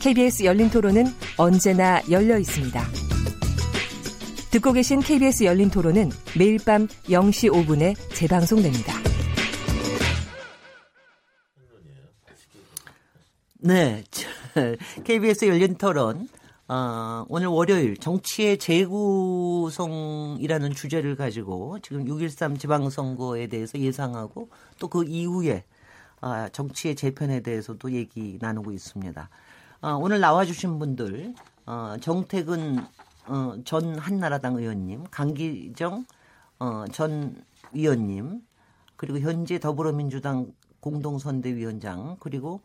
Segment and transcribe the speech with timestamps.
[0.00, 1.04] KBS 열린 토론은
[1.36, 2.82] 언제나 열려 있습니다.
[4.50, 6.08] 듣고 계신 KBS 열린 토론은
[6.38, 8.94] 매일 밤 0시 5분에 재방송됩니다.
[13.58, 14.02] 네.
[15.04, 16.28] KBS 열린 토론.
[16.66, 25.64] 어, 오늘 월요일 정치의 재구성이라는 주제를 가지고 지금 6.13 지방선거에 대해서 예상하고 또 그 이후에
[26.22, 29.28] 어, 정치의 재편에 대해서도 얘기 나누고 있습니다.
[29.82, 32.84] 어, 오늘 나와주신 분들 어, 정택은
[33.26, 36.04] 어, 전 한나라당 의원님, 강기정
[36.58, 38.42] 어, 전 위원님,
[38.96, 42.60] 그리고 현재 더불어민주당 공동선대위원장, 그리고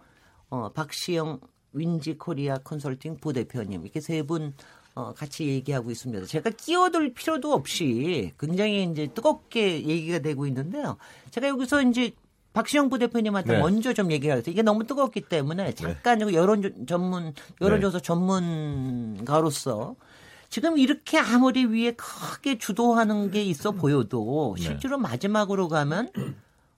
[0.49, 1.39] 어, 박시영
[1.71, 4.53] 윈지 코리아 컨설팅 부대표님 이렇게 세분
[4.95, 6.25] 어, 같이 얘기하고 있습니다.
[6.25, 10.97] 제가 끼어들 필요도 없이 굉장히 이제 뜨겁게 얘기가 되고 있는데요.
[11.31, 12.11] 제가 여기서 이제
[12.55, 13.59] 박시영 부대표님한테 네.
[13.59, 14.49] 먼저 좀 얘기를 하겠습니다.
[14.49, 15.73] 이게 너무 뜨겁기 때문에 네.
[15.73, 16.33] 잠깐 네.
[16.33, 18.01] 여론 전문 여론조사 네.
[18.01, 19.95] 전문가로서
[20.49, 24.63] 지금 이렇게 아무리 위에 크게 주도하는 게 있어 보여도 네.
[24.63, 26.11] 실제로 마지막으로 가면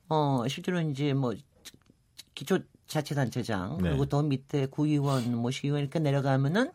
[0.10, 1.36] 어 실제로 이제 뭐
[2.34, 3.90] 기초 자치단체장 네.
[3.90, 6.72] 그리고 더 밑에 구의원 뭐 시의원 이렇게 내려가면은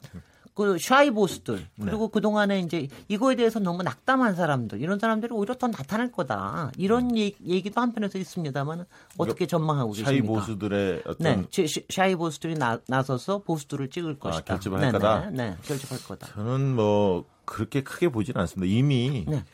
[0.54, 1.86] 그 샤이 보스들 네.
[1.86, 2.10] 그리고 네.
[2.12, 7.12] 그 동안에 이제 이거에 대해서 너무 낙담한 사람들 이런 사람들이 오히려 더 나타날 거다 이런
[7.12, 7.16] 음.
[7.16, 8.84] 얘기, 도 한편에서 있습니다만
[9.16, 10.10] 어떻게 전망하고 계십니까?
[10.10, 14.44] 샤이 보스들의 어떤 네, 샤이 보스들이 나, 나서서 보스들을 찍을 아, 것이다.
[14.44, 15.30] 결집을 할 거다.
[15.30, 16.26] 네, 네, 결집할 거다.
[16.28, 18.70] 저는 뭐 그렇게 크게 보지는 않습니다.
[18.70, 19.44] 이미 네.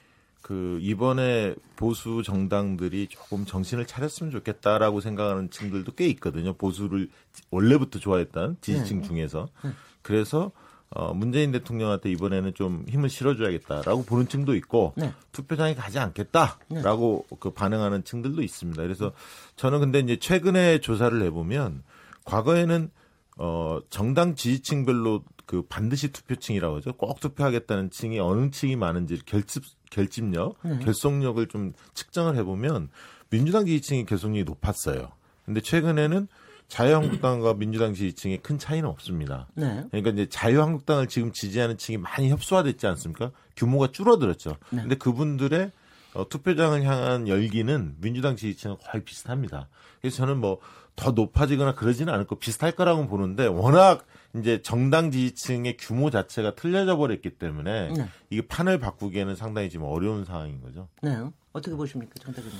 [0.42, 6.54] 그 이번에 보수 정당들이 조금 정신을 차렸으면 좋겠다라고 생각하는 층들도 꽤 있거든요.
[6.54, 7.08] 보수를
[7.50, 9.06] 원래부터 좋아했던 지지층 네.
[9.06, 9.70] 중에서 네.
[10.02, 10.50] 그래서
[10.90, 15.12] 어, 문재인 대통령한테 이번에는 좀 힘을 실어줘야겠다라고 보는 층도 있고 네.
[15.32, 17.36] 투표장에 가지 않겠다라고 네.
[17.40, 18.82] 그 반응하는 층들도 있습니다.
[18.82, 19.12] 그래서
[19.56, 21.82] 저는 근데 이제 최근에 조사를 해보면
[22.24, 22.90] 과거에는
[23.36, 26.92] 어, 정당 지지층별로 그 반드시 투표층이라고 하죠.
[26.94, 30.78] 꼭 투표하겠다는 층이 어느 층이 많은지 결집 결집력, 네.
[30.80, 32.90] 결속력을 좀 측정을 해보면
[33.30, 35.10] 민주당 지지층의 결속력이 높았어요.
[35.44, 36.28] 근데 최근에는
[36.68, 39.48] 자유한국당과 민주당 지지층의 큰 차이는 없습니다.
[39.54, 39.84] 네.
[39.90, 43.32] 그러니까 이제 자유한국당을 지금 지지하는 층이 많이 협소화됐지 않습니까?
[43.56, 44.56] 규모가 줄어들었죠.
[44.70, 44.82] 네.
[44.82, 45.70] 근데 그분들의
[46.14, 49.68] 어, 투표장을 향한 열기는 민주당 지지층은 거의 비슷합니다.
[50.00, 50.60] 그래서 저는 뭐
[50.98, 54.04] 더 높아지거나 그러지는 않을 거 비슷할 거라고 보는데 워낙
[54.36, 58.08] 이제 정당 지지층의 규모 자체가 틀려져 버렸기 때문에 네.
[58.30, 60.88] 이게 판을 바꾸기에는 상당히 지금 어려운 상황인 거죠.
[61.00, 61.16] 네.
[61.52, 62.58] 어떻게 보십니까, 정대표님?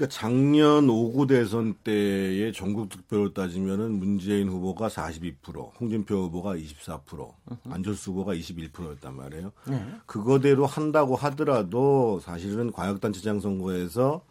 [0.00, 7.30] 그러니까 작년 5구 대선 때의 전국 득표로 따지면은 문재인 후보가 42%, 홍준표 후보가 24%,
[7.68, 9.52] 안철수 후보가 21%였단 말이에요.
[9.66, 9.84] 네.
[10.06, 14.22] 그거대로 한다고 하더라도 사실은 광역단체장 선거에서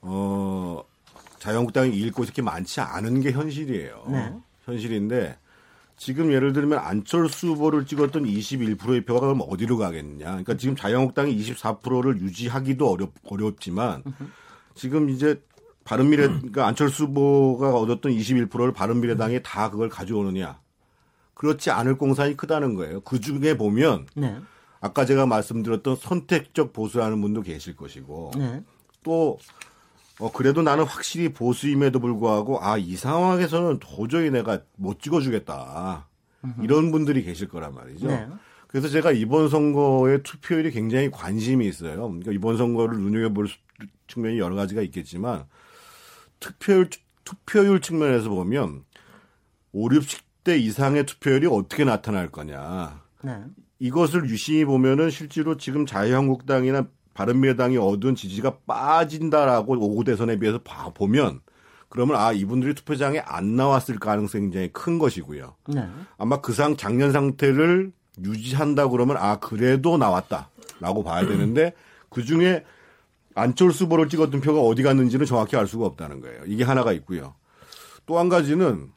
[0.00, 0.84] 어
[1.40, 4.04] 자유한국당이 이길 곳이 그렇게 많지 않은 게 현실이에요.
[4.10, 4.32] 네.
[4.64, 5.38] 현실인데
[5.96, 10.26] 지금 예를 들면 안철수 후보를 찍었던 21%의 표가 그럼 어디로 가겠느냐.
[10.26, 14.04] 그러니까 지금 자유한국당이 24%를 유지하기도 어렵, 어렵지만
[14.74, 15.42] 지금 이제
[15.84, 20.60] 바른미래, 그러니까 안철수 후보가 얻었던 21%를 바른미래당이 다 그걸 가져오느냐.
[21.34, 23.00] 그렇지 않을 공산이 크다는 거예요.
[23.00, 24.38] 그 중에 보면 네.
[24.80, 28.62] 아까 제가 말씀드렸던 선택적 보수라는 분도 계실 것이고 네.
[29.02, 29.38] 또
[30.20, 36.06] 어, 그래도 나는 확실히 보수임에도 불구하고, 아, 이 상황에서는 도저히 내가 못 찍어주겠다.
[36.62, 38.06] 이런 분들이 계실 거란 말이죠.
[38.06, 38.28] 네.
[38.68, 42.08] 그래서 제가 이번 선거의 투표율이 굉장히 관심이 있어요.
[42.08, 43.48] 그러니까 이번 선거를 눈여겨볼
[44.08, 45.44] 측면이 여러 가지가 있겠지만,
[46.40, 46.88] 투표율,
[47.24, 48.84] 투표율 측면에서 보면,
[49.72, 53.02] 5, 60대 이상의 투표율이 어떻게 나타날 거냐.
[53.22, 53.38] 네.
[53.78, 61.40] 이것을 유심히 보면은 실제로 지금 자유한국당이나 바른미래당이 얻은 지지가 빠진다라고 오구 대선에 비해서 봐 보면
[61.88, 65.54] 그러면 아 이분들이 투표장에 안 나왔을 가능성이 굉장히 큰 것이고요.
[65.68, 65.88] 네.
[66.18, 67.92] 아마 그 상 작년 상태를
[68.22, 71.74] 유지한다 그러면 아 그래도 나왔다라고 봐야 되는데
[72.10, 72.64] 그 중에
[73.34, 76.42] 안철수 후보를 찍었던 표가 어디 갔는지는 정확히 알 수가 없다는 거예요.
[76.46, 77.34] 이게 하나가 있고요.
[78.06, 78.90] 또 한 가지는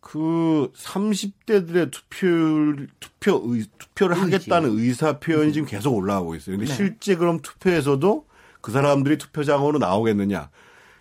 [0.00, 4.24] 그 30대들의 투표율, 투표, 의, 투표를 의지.
[4.34, 6.56] 하겠다는 의사 표현이 지금 계속 올라가고 있어요.
[6.56, 6.74] 근데 네.
[6.76, 8.24] 실제 그럼 투표에서도
[8.60, 10.50] 그 사람들이 투표장으로 나오겠느냐.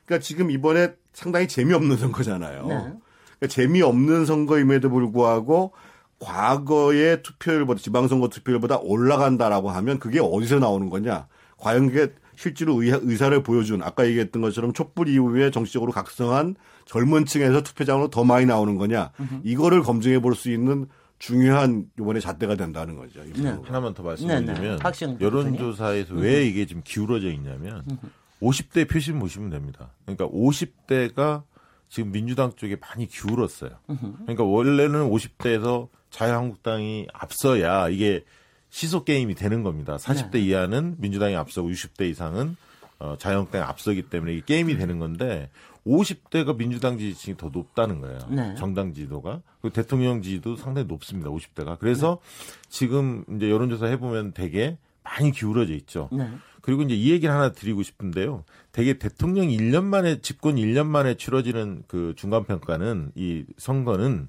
[0.06, 2.68] 그러니까 지금 이번에 상당히 재미없는 선거잖아요.
[2.68, 2.76] 네.
[2.76, 5.72] 그러니까 재미없는 선거임에도 불구하고
[6.20, 11.28] 과거의 투표율보다 지방선거 투표율보다 올라간다라고 하면 그게 어디서 나오는 거냐?
[11.60, 17.62] 과연 그게 실제로 의사, 를 보여준 아까 얘기했던 것처럼 촛불 이후에 정치적으로 각성한 젊은 층에서
[17.62, 19.12] 투표장으로 더 많이 나오는 거냐?
[19.44, 20.88] 이거를 검증해 볼 수 있는
[21.20, 23.22] 중요한 이번에 잣대가 된다는 거죠.
[23.36, 23.58] 네.
[23.66, 25.18] 하나만 더 말씀드리면 네, 네.
[25.20, 27.84] 여론조사에서 왜 이게 지금 기울어져 있냐면
[28.42, 29.92] 50대 표심 보시면 됩니다.
[30.06, 31.44] 그러니까 50대가
[31.90, 33.72] 지금 민주당 쪽에 많이 기울었어요.
[34.22, 38.24] 그러니까 원래는 50대에서 자유한국당이 앞서야 이게
[38.70, 39.98] 시속 게임이 되는 겁니다.
[39.98, 40.40] 40대 네.
[40.40, 42.56] 이하는 민주당이 앞서고 60대 이상은
[43.00, 45.50] 어, 자유한국당이 앞서기 때문에 이게 게임이 되는 건데
[45.88, 48.20] 50대가 민주당 지지층이 더 높다는 거예요.
[48.30, 48.56] 네.
[48.56, 49.42] 정당 지지도가.
[49.62, 51.30] 그리고 대통령 지지도 상당히 높습니다.
[51.30, 51.80] 50대가.
[51.80, 52.54] 그래서 네.
[52.70, 56.10] 지금 이제 여론조사 해보면 되게 많이 기울어져 있죠.
[56.12, 56.30] 네.
[56.62, 58.44] 그리고 이제 이 얘기를 하나 드리고 싶은데요.
[58.72, 64.28] 되게 대통령 1년 만에 집권 1년 만에 치러지는 그 중간 평가는 이 선거는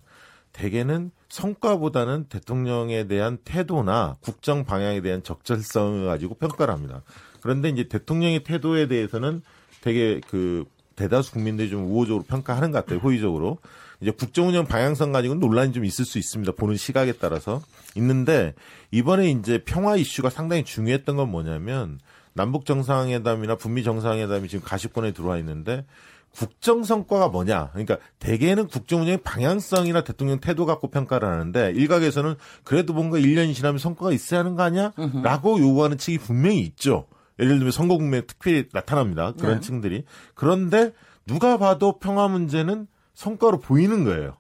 [0.53, 7.03] 대개는 성과보다는 대통령에 대한 태도나 국정 방향에 대한 적절성을 가지고 평가를 합니다.
[7.41, 9.41] 그런데 이제 대통령의 태도에 대해서는
[9.81, 10.65] 되게 그
[10.97, 12.99] 대다수 국민들이 좀 우호적으로 평가하는 것 같아요.
[12.99, 13.59] 호의적으로.
[14.03, 16.53] 이제 국정운영 방향성 가지고는 논란이 좀 있을 수 있습니다.
[16.53, 17.63] 보는 시각에 따라서.
[17.97, 18.55] 있는데
[18.91, 22.01] 이번에 이제 평화 이슈가 상당히 중요했던 건 뭐냐면
[22.33, 25.85] 남북 정상회담이나 북미 정상회담이 지금 가시권에 들어와 있는데
[26.35, 27.71] 국정 성과가 뭐냐?
[27.73, 33.79] 그러니까 대개는 국정 운영의 방향성이나 대통령 태도 갖고 평가를 하는데 일각에서는 그래도 뭔가 1년이 지나면
[33.79, 34.93] 성과가 있어야 하는 거 아니야?
[35.23, 37.07] 라고 요구하는 측이 분명히 있죠.
[37.39, 39.33] 예를 들면 선거 국면에 특별히 나타납니다.
[39.39, 39.61] 그런 네.
[39.61, 40.05] 층들이.
[40.35, 40.93] 그런데
[41.27, 44.37] 누가 봐도 평화 문제는 성과로 보이는 거예요.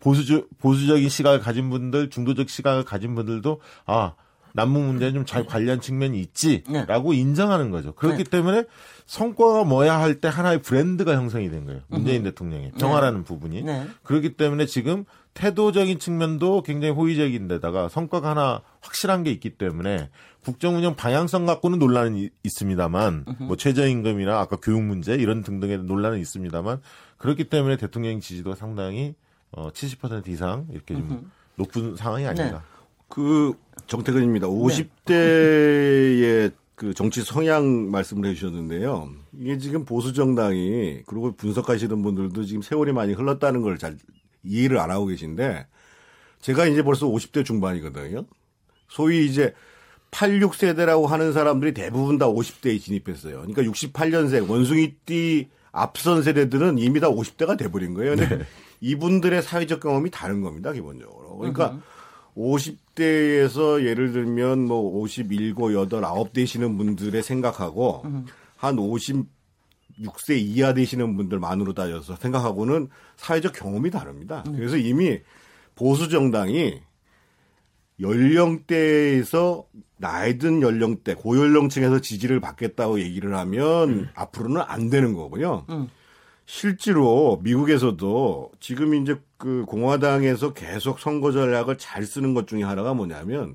[0.00, 4.14] 보수적 보수적인 시각을 가진 분들, 중도적 시각을 가진 분들도 아
[4.58, 7.18] 남북 문제는 좀 잘 관리한 측면이 있지라고 네.
[7.18, 7.92] 인정하는 거죠.
[7.94, 8.30] 그렇기 네.
[8.30, 8.64] 때문에
[9.06, 11.80] 성과가 뭐야 할 때 하나의 브랜드가 형성이 된 거예요.
[11.88, 12.24] 문재인 음.
[12.24, 13.24] 대통령의 평화라는 네.
[13.24, 13.62] 부분이.
[13.62, 13.86] 네.
[14.02, 20.10] 그렇기 때문에 지금 태도적인 측면도 굉장히 호의적인데다가 성과가 하나 확실한 게 있기 때문에
[20.44, 26.80] 국정운영 방향성 갖고는 논란은 있습니다만 뭐 최저임금이나 아까 교육 문제 이런 등등의 논란은 있습니다만
[27.18, 29.14] 그렇기 때문에 대통령 지지도가 상당히
[29.52, 32.64] 어, 70% 이상 이렇게 좀 높은 상황이 아닌가.
[33.08, 33.14] 네.
[33.14, 33.54] 그
[33.86, 34.46] 정태근입니다.
[34.46, 39.10] 50대의 그 정치 성향 말씀을 해주셨는데요.
[39.40, 43.96] 이게 지금 보수 정당이 그리고 분석하시는 분들도 지금 세월이 많이 흘렀다는 걸 잘
[44.44, 45.66] 이해를 안 하고 계신데
[46.40, 48.24] 제가 이제 벌써 50대 중반이거든요.
[48.88, 49.52] 소위 이제
[50.12, 53.42] 86세대라고 하는 사람들이 대부분 다 50대에 진입했어요.
[53.42, 58.16] 그러니까 68년생 원숭이띠 앞선 세대들은 이미 다 50대가 돼버린 거예요.
[58.16, 58.44] 근데 네.
[58.80, 61.36] 이분들의 사회적 경험이 다른 겁니다, 기본적으로.
[61.36, 61.78] 그러니까
[62.38, 68.04] 50대에서 예를 들면 뭐 57, 8, 9 되시는 분들의 생각하고
[68.56, 74.44] 한 56세 이하 되시는 분들만으로 따져서 생각하고는 사회적 경험이 다릅니다.
[74.46, 74.52] 네.
[74.56, 75.18] 그래서 이미
[75.74, 76.80] 보수 정당이
[78.00, 84.08] 연령대에서 나이 든 연령대, 고연령층에서 지지를 받겠다고 얘기를 하면 음.
[84.14, 85.66] 앞으로는 안 되는 거고요.
[85.70, 85.88] 음.
[86.46, 93.54] 실제로 미국에서도 지금 이제 그 공화당에서 계속 선거 전략을 잘 쓰는 것 중에 하나가 뭐냐면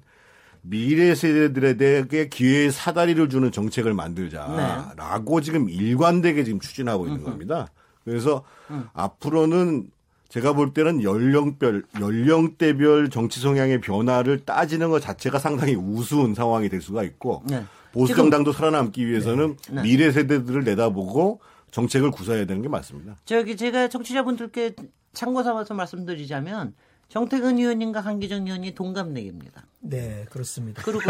[0.61, 5.45] 미래 세대들에게 기회의 사다리를 주는 정책을 만들자라고 네.
[5.45, 7.67] 지금 일관되게 지금 추진하고 있는 겁니다.
[8.05, 8.87] 그래서 음.
[8.93, 9.91] 앞으로는
[10.29, 16.81] 제가 볼 때는 연령별 연령대별 정치 성향의 변화를 따지는 것 자체가 상당히 우스운 상황이 될
[16.81, 17.65] 수가 있고 네.
[17.91, 19.75] 보수 정당도 살아남기 위해서는 네.
[19.75, 19.81] 네.
[19.83, 23.17] 미래 세대들을 내다보고 정책을 구사해야 되는 게 맞습니다.
[23.25, 24.75] 저기 제가 정치자분들께
[25.13, 26.73] 참고 삼아서 말씀드리자면
[27.09, 29.65] 정태근 의원님과 한기정 의원이 동갑내기입니다.
[29.81, 30.81] 네, 그렇습니다.
[30.83, 31.01] 그리고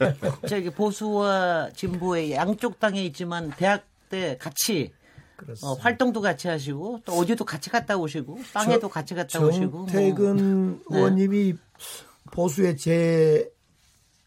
[0.48, 4.92] 저기 보수와 진보의 양쪽 당에 있지만 대학 때 같이
[5.62, 10.82] 어, 활동도 같이 하시고 또 어디도 같이 갔다 오시고 땅에도 저, 같이 갔다 오시고 정태근
[10.88, 10.96] 뭐.
[10.98, 11.58] 의원님이 네.
[12.30, 13.50] 보수의 제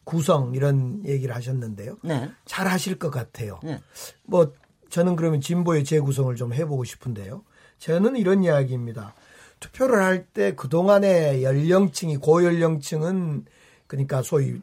[0.03, 1.97] 구성 이런 얘기를 하셨는데요.
[2.03, 2.29] 네.
[2.45, 3.59] 잘 하실 것 같아요.
[3.63, 3.81] 네.
[4.23, 4.53] 뭐
[4.89, 7.43] 저는 그러면 진보의 재구성을 좀 해보고 싶은데요.
[7.79, 9.13] 저는 이런 이야기입니다.
[9.59, 13.45] 투표를 할 때 그동안의 연령층이 고연령층은
[13.87, 14.61] 그러니까 소위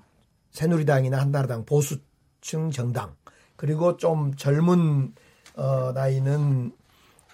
[0.50, 3.14] 새누리당이나 한나라당 보수층 정당
[3.56, 5.14] 그리고 좀 젊은
[5.56, 6.72] 어 나이는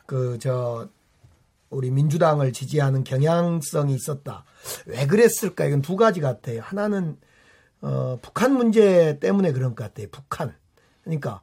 [0.07, 0.89] 그 저
[1.71, 4.45] 우리 민주당을 지지하는 경향성이 있었다.
[4.87, 5.67] 왜 그랬을까?
[5.67, 6.61] 이건 두 가지 같아요.
[6.63, 7.19] 하나는
[7.83, 10.09] 어 북한 문제 때문에 그런 것 같아요.
[10.11, 10.55] 북한.
[11.03, 11.43] 그러니까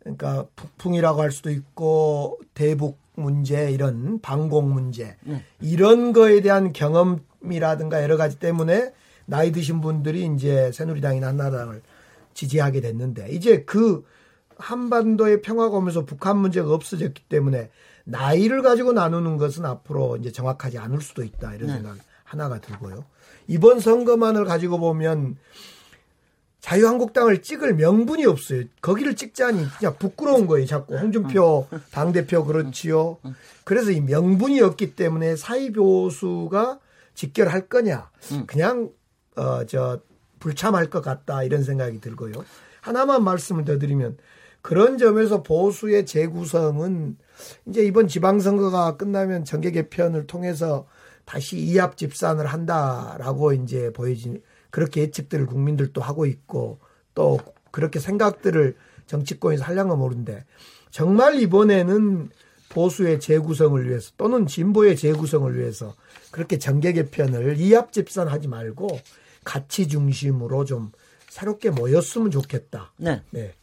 [0.00, 5.44] 그러니까 북풍이라고 할 수도 있고 대북 문제 이런 방공 문제 네.
[5.60, 8.92] 이런 거에 대한 경험이라든가 여러 가지 때문에
[9.26, 11.82] 나이 드신 분들이 이제 새누리당이나 한나라당을
[12.34, 14.04] 지지하게 됐는데 이제 그
[14.56, 17.70] 한반도의 평화가 오면서 북한 문제가 없어졌기 때문에
[18.04, 21.74] 나이를 가지고 나누는 것은 앞으로 이제 정확하지 않을 수도 있다 이런 네.
[21.74, 23.04] 생각 하나가 들고요.
[23.46, 25.36] 이번 선거만을 가지고 보면
[26.62, 28.62] 자유한국당을 찍을 명분이 없어요.
[28.80, 30.64] 거기를 찍자니 그냥 부끄러운 거예요.
[30.64, 33.18] 자꾸 홍준표 당대표 그렇지요.
[33.64, 36.78] 그래서 이 명분이 없기 때문에 사이보수가
[37.14, 38.10] 직결할 거냐.
[38.46, 38.90] 그냥
[39.36, 40.00] 어 저
[40.38, 42.32] 불참할 것 같다 이런 생각이 들고요.
[42.80, 44.16] 하나만 말씀을 더 드리면
[44.60, 47.16] 그런 점에서 보수의 재구성은
[47.66, 50.86] 이제 이번 지방선거가 끝나면 정계 개편을 통해서
[51.24, 56.80] 다시 이합 집산을 한다라고 이제 보여진 그렇게 예측들을 국민들도 하고 있고
[57.14, 57.38] 또
[57.70, 58.74] 그렇게 생각들을
[59.06, 60.44] 정치권에서 하려면 모르는데
[60.90, 62.30] 정말 이번에는
[62.70, 65.94] 보수의 재구성을 위해서 또는 진보의 재구성을 위해서
[66.30, 68.98] 그렇게 정계 개편을 이합 집산하지 말고
[69.44, 70.90] 가치 중심으로 좀
[71.28, 72.92] 새롭게 모였으면 좋겠다.
[72.96, 73.22] 네.
[73.30, 73.54] 네.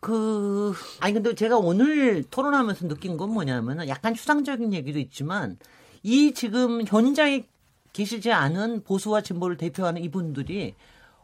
[0.00, 5.58] 그 아니 근데 제가 오늘 토론하면서 느낀 건 뭐냐면은 약간 추상적인 얘기도 있지만
[6.02, 7.46] 이 지금 현장에
[7.92, 10.74] 계시지 않은 보수와 진보를 대표하는 이분들이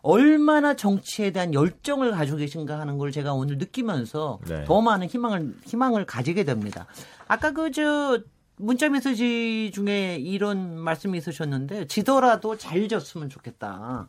[0.03, 4.65] 얼마나 정치에 대한 열정을 가지고 계신가 하는 걸 제가 오늘 느끼면서 네.
[4.65, 6.87] 더 많은 희망을 희망을 가지게 됩니다.
[7.27, 8.21] 아까 그 저
[8.59, 14.09] 문자 메시지 중에 이런 말씀이 있으셨는데 지더라도 잘 졌으면 좋겠다.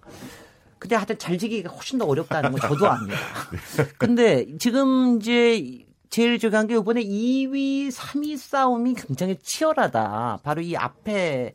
[0.79, 3.17] 근데 하여튼 잘 지기가 훨씬 더 어렵다는 건 저도 압니다.
[3.97, 10.39] 근데 지금 이제 제일 중요한 게 이번에 2위, 3위 싸움이 굉장히 치열하다.
[10.43, 11.53] 바로 이 앞에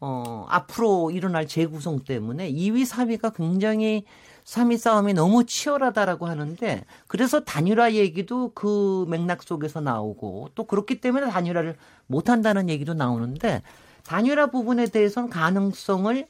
[0.00, 4.04] 어, 앞으로 일어날 재구성 때문에 2위, 3위가 굉장히
[4.44, 11.30] 3위 싸움이 너무 치열하다라고 하는데 그래서 단일화 얘기도 그 맥락 속에서 나오고 또 그렇기 때문에
[11.30, 11.76] 단일화를
[12.06, 13.62] 못 한다는 얘기도 나오는데
[14.04, 16.26] 단일화 부분에 대해서는 가능성을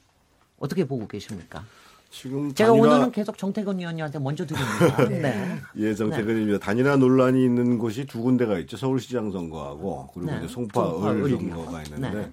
[0.59, 1.65] 어떻게 보고 계십니까?
[2.11, 2.95] 지금 제가 단일화...
[2.95, 5.05] 오늘은 계속 정태근 의원님한테 먼저 드립니다.
[5.11, 5.59] 네.
[5.77, 6.65] 예, 정태근 의원입니다.
[6.65, 8.79] 단일화 논란이 있는 곳이 두 군데가 있죠.
[8.79, 10.39] 서울시장 선거하고 그리고 네.
[10.39, 12.33] 이제 송파 을 선거가 있는데 네.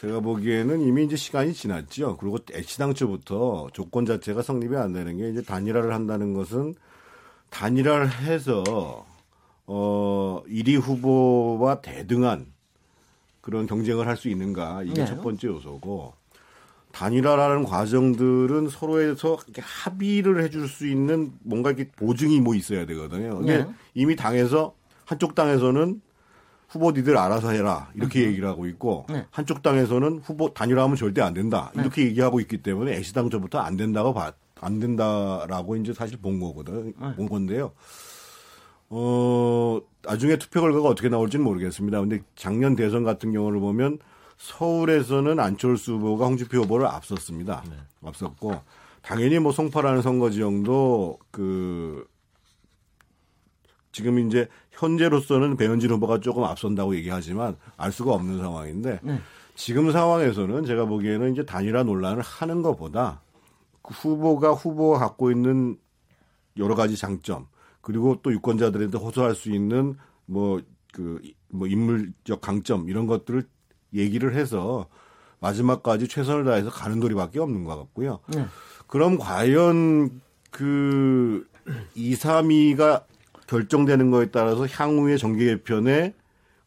[0.00, 2.16] 제가 보기에는 이미 이제 시간이 지났죠.
[2.16, 6.74] 그리고 애시당초부터 조건 자체가 성립이 안 되는 게 이제 단일화를 한다는 것은
[7.50, 9.04] 단일화를 해서
[9.66, 12.46] 어 1위 후보와 대등한
[13.42, 15.06] 그런 경쟁을 할 수 있는가 이게 네.
[15.06, 16.14] 첫 번째 요소고
[16.92, 23.36] 단일화라는 과정들은 서로에서 합의를 해줄 수 있는 뭔가 이렇게 보증이 뭐 있어야 되거든요.
[23.36, 23.70] 근데 네.
[23.94, 26.00] 이미 당에서 한쪽 당에서는
[26.70, 28.28] 후보 니들 알아서 해라 이렇게 음.
[28.28, 29.26] 얘기를 하고 있고 네.
[29.30, 31.82] 한쪽 당에서는 후보 단일화하면 절대 안 된다 네.
[31.82, 32.08] 이렇게 네.
[32.08, 37.14] 얘기하고 있기 때문에 애시당초부터 안 된다고 봐, 안 된다라고 이제 사실 본 거거든 네.
[37.16, 37.72] 본 건데요.
[38.88, 42.00] 어 나중에 투표 결과가 어떻게 나올지는 모르겠습니다.
[42.00, 43.98] 근데 작년 대선 같은 경우를 보면
[44.38, 47.64] 서울에서는 안철수 후보가 홍준표 후보를 앞섰습니다.
[47.68, 47.76] 네.
[48.04, 48.60] 앞섰고
[49.02, 52.06] 당연히 뭐 송파라는 선거 지형도 그
[53.92, 59.20] 지금 이제 현재로서는 배현진 후보가 조금 앞선다고 얘기하지만 알 수가 없는 상황인데 네.
[59.54, 63.20] 지금 상황에서는 제가 보기에는 이제 단일화 논란을 하는 것보다
[63.82, 65.76] 그 후보가 후보가 갖고 있는
[66.56, 67.46] 여러 가지 장점
[67.80, 69.96] 그리고 또 유권자들한테 호소할 수 있는
[70.26, 70.60] 뭐
[70.92, 71.20] 그뭐
[71.60, 73.44] 그, 인물적 강점 이런 것들을
[73.94, 74.86] 얘기를 해서
[75.40, 78.20] 마지막까지 최선을 다해서 가는 도리밖에 없는 것 같고요.
[78.28, 78.46] 네.
[78.86, 81.46] 그럼 과연 그
[81.94, 83.04] 2, 3위가
[83.50, 86.14] 결정되는 거에 따라서 향후의 정계 개편의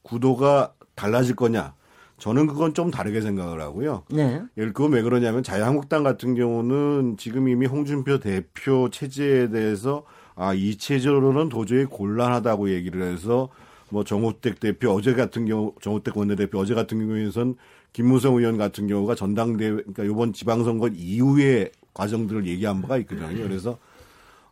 [0.01, 1.75] 구도가 달라질 거냐?
[2.17, 4.03] 저는 그건 좀 다르게 생각을 하고요.
[4.09, 4.41] 네.
[4.57, 10.03] 예를 그건 왜 그러냐면 자유한국당 같은 경우는 지금 이미 홍준표 대표 체제에 대해서
[10.35, 13.49] 아, 이 체제로는 도저히 곤란하다고 얘기를 해서
[13.89, 17.55] 뭐 정호택 대표 어제 같은 경우 정호택 원내대표 어제 같은 경우에선
[17.93, 23.43] 김무성 의원 같은 경우가 전당대회 그러니까 이번 지방선거 이후의 과정들을 얘기한 바가 있거든요.
[23.43, 23.77] 그래서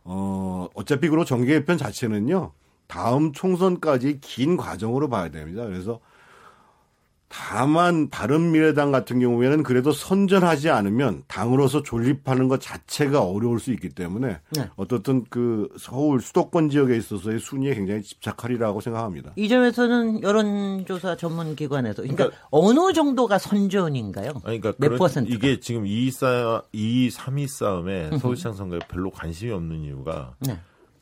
[0.04, 2.52] 어, 어차피 그리고 정계 개편 자체는요,
[2.86, 5.64] 다음 총선까지 긴 과정으로 봐야 됩니다.
[5.64, 6.00] 그래서
[7.34, 14.38] 다만 바른미래당 같은 경우에는 그래도 선전하지 않으면 당으로서 존립하는 것 자체가 어려울 수 있기 때문에
[14.50, 14.68] 네.
[14.76, 19.32] 어떻든 그 서울 수도권 지역에 있어서의 순위에 굉장히 집착하리라고 생각합니다.
[19.36, 24.34] 이 점에서는 여론조사 전문 기관에서 그러니까, 그러니까 어느 정도가 선전인가요?
[24.42, 25.32] 그러니까 몇 퍼센트?
[25.32, 30.58] 이게 지금 2, 4, 2, 3위 싸움에 서울시장 선거에 별로 관심이 없는 이유가 네.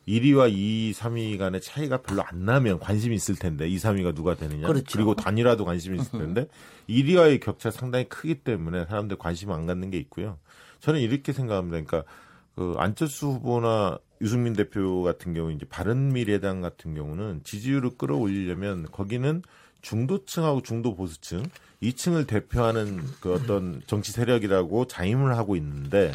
[0.07, 4.67] 1위와 2위, 3위 간의 차이가 별로 안 나면 관심이 있을 텐데 2, 3위가 누가 되느냐.
[4.67, 4.85] 그렇죠.
[4.91, 6.47] 그리고 단일화도 관심이 있을 텐데
[6.89, 10.37] 1위와의 격차 상당히 크기 때문에 사람들 관심 안 갖는 게 있고요.
[10.79, 11.81] 저는 이렇게 생각합니다.
[11.81, 12.11] 그러니까
[12.55, 19.41] 그 안철수 후보나 유승민 대표 같은 경우 이제 바른 미래당 같은 경우는 지지율을 끌어올리려면 거기는
[19.81, 21.43] 중도층하고 중도 보수층
[21.81, 26.11] 2층을 대표하는 그 어떤 정치 세력이라고 자임을 하고 있는데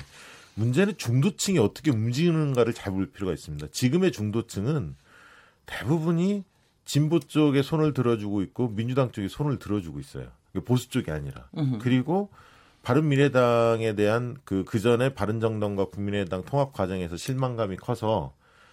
[0.56, 3.68] 문제는 중도층이 어떻게 움직이는가를 잘 볼 필요가 있습니다.
[3.72, 4.96] 지금의 중도층은
[5.66, 6.44] 대부분이
[6.84, 10.28] 진보 쪽에 손을 들어주고 있고 민주당 쪽에 손을 들어주고 있어요.
[10.64, 11.48] 보수 쪽이 아니라.
[11.56, 11.78] 으흠.
[11.80, 12.30] 그리고
[12.82, 18.32] 바른 미래당에 대한 그, 그 전에 바른 정당과 국민의당 통합 과정에서 실망감이 커서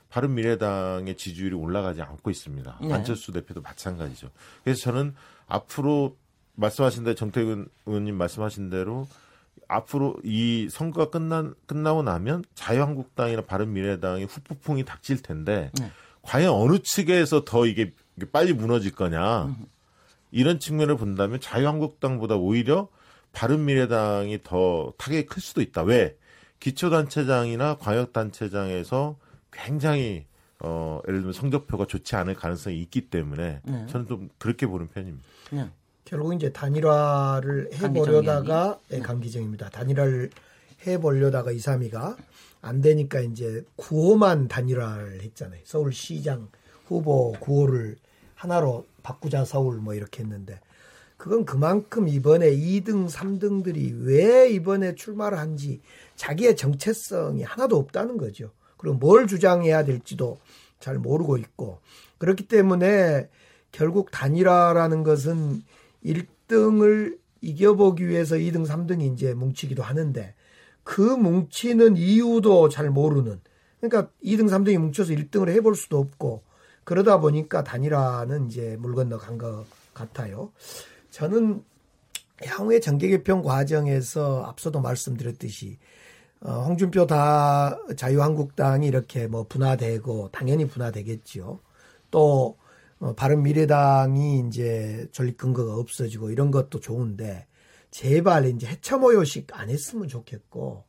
[0.09, 2.77] 바른 미래당의 지지율이 올라가지 않고 있습니다.
[2.83, 2.93] 네.
[2.93, 4.29] 안철수 대표도 마찬가지죠.
[4.63, 5.15] 그래서 저는
[5.47, 6.15] 앞으로
[6.55, 9.07] 말씀하신 대로 정태근 의원님 말씀하신 대로
[9.73, 15.91] 앞으로 이 선거가 끝난 끝나고 나면 자유한국당이나 바른미래당의 후폭풍이 닥칠 텐데 네.
[16.21, 17.93] 과연 어느 측에서 더 이게
[18.31, 19.65] 빨리 무너질 거냐 음.
[20.31, 22.87] 이런 측면을 본다면 자유한국당보다 오히려
[23.33, 25.83] 바른미래당이 더 타격이 클 수도 있다.
[25.83, 26.15] 왜?
[26.59, 29.17] 기초단체장이나 광역단체장에서
[29.51, 30.25] 굉장히
[30.59, 33.85] 어, 예를 들면 성적표가 좋지 않을 가능성이 있기 때문에 네.
[33.87, 35.27] 저는 좀 그렇게 보는 편입니다.
[35.51, 35.69] 네.
[36.13, 39.69] 결국 이제 단일화를 해보려다가 네, 강기정입니다.
[39.71, 40.29] 단일화를
[40.85, 42.15] 해보려다가 2, 3위가
[42.61, 45.61] 안 되니까 이제 9호만 단일화를 했잖아요.
[45.63, 46.49] 서울시장
[46.85, 47.95] 후보 9호를
[48.35, 50.59] 하나로 바꾸자 서울 뭐 이렇게 했는데
[51.17, 55.81] 그건 그만큼 이번에 2등, 3등들이 왜 이번에 출마를 한지
[56.15, 58.51] 자기의 정체성이 하나도 없다는 거죠.
[58.77, 60.37] 그리고 뭘 주장해야 될지도
[60.79, 61.79] 잘 모르고 있고
[62.19, 63.29] 그렇기 때문에
[63.71, 65.63] 결국 단일화라는 것은
[66.05, 70.33] 1등을 이겨보기 위해서 2등, 3등이 이제 뭉치기도 하는데
[70.83, 73.41] 그 뭉치는 이유도 잘 모르는
[73.79, 76.43] 그러니까 2등, 3등이 뭉쳐서 1등을 해볼 수도 없고
[76.83, 80.51] 그러다 보니까 단일화는 이제 물 건너간 것 같아요.
[81.11, 81.63] 저는
[82.43, 85.77] 향후의 정계 개편 과정에서 앞서도 말씀드렸듯이
[86.41, 91.59] 어, 홍준표 다 자유한국당이 이렇게 뭐 분화되고 당연히 분화되겠지요.
[92.11, 92.57] 또
[93.03, 97.45] 어, 바른 미래당이 이제 전립 근거가 없어지고 이런 것도 좋은데
[97.91, 100.85] 제발 이제 해체 모요식 안 했으면 좋겠고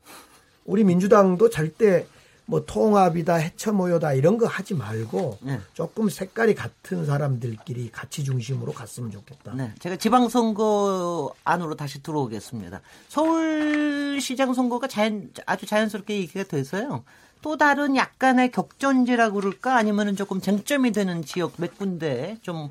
[0.64, 2.06] 우리 민주당도 절대
[2.46, 5.58] 뭐 통합이다 해체 모여다 이런 거 하지 말고 네.
[5.72, 9.54] 조금 색깔이 같은 사람들끼리 가치 중심으로 갔으면 좋겠다.
[9.54, 9.74] 네.
[9.80, 12.80] 제가 지방선거 안으로 다시 들어오겠습니다.
[13.08, 17.02] 서울시장 선거가 자연, 아주 자연스럽게 얘기가 돼서요.
[17.44, 22.70] 또 다른 약간의 격전지라고 그럴까 아니면은 조금 쟁점이 되는 지역 몇 군데 좀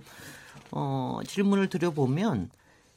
[0.71, 2.49] 어, 질문을 드려보면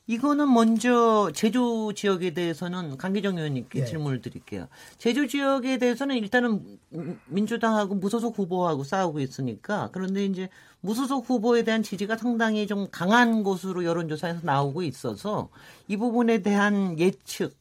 [0.07, 3.85] 이거는 먼저 제주 지역에 대해서는 강기정 의원님께 네.
[3.85, 4.69] 질문을 드릴게요.
[4.97, 6.79] 제주 지역에 대해서는 일단은
[7.27, 10.49] 민주당하고 무소속 후보하고 싸우고 있으니까 그런데 이제
[10.81, 15.51] 무소속 후보에 대한 지지가 상당히 좀 강한 곳으로 여론조사에서 나오고 있어서
[15.89, 17.55] 이 부분에 대한 예측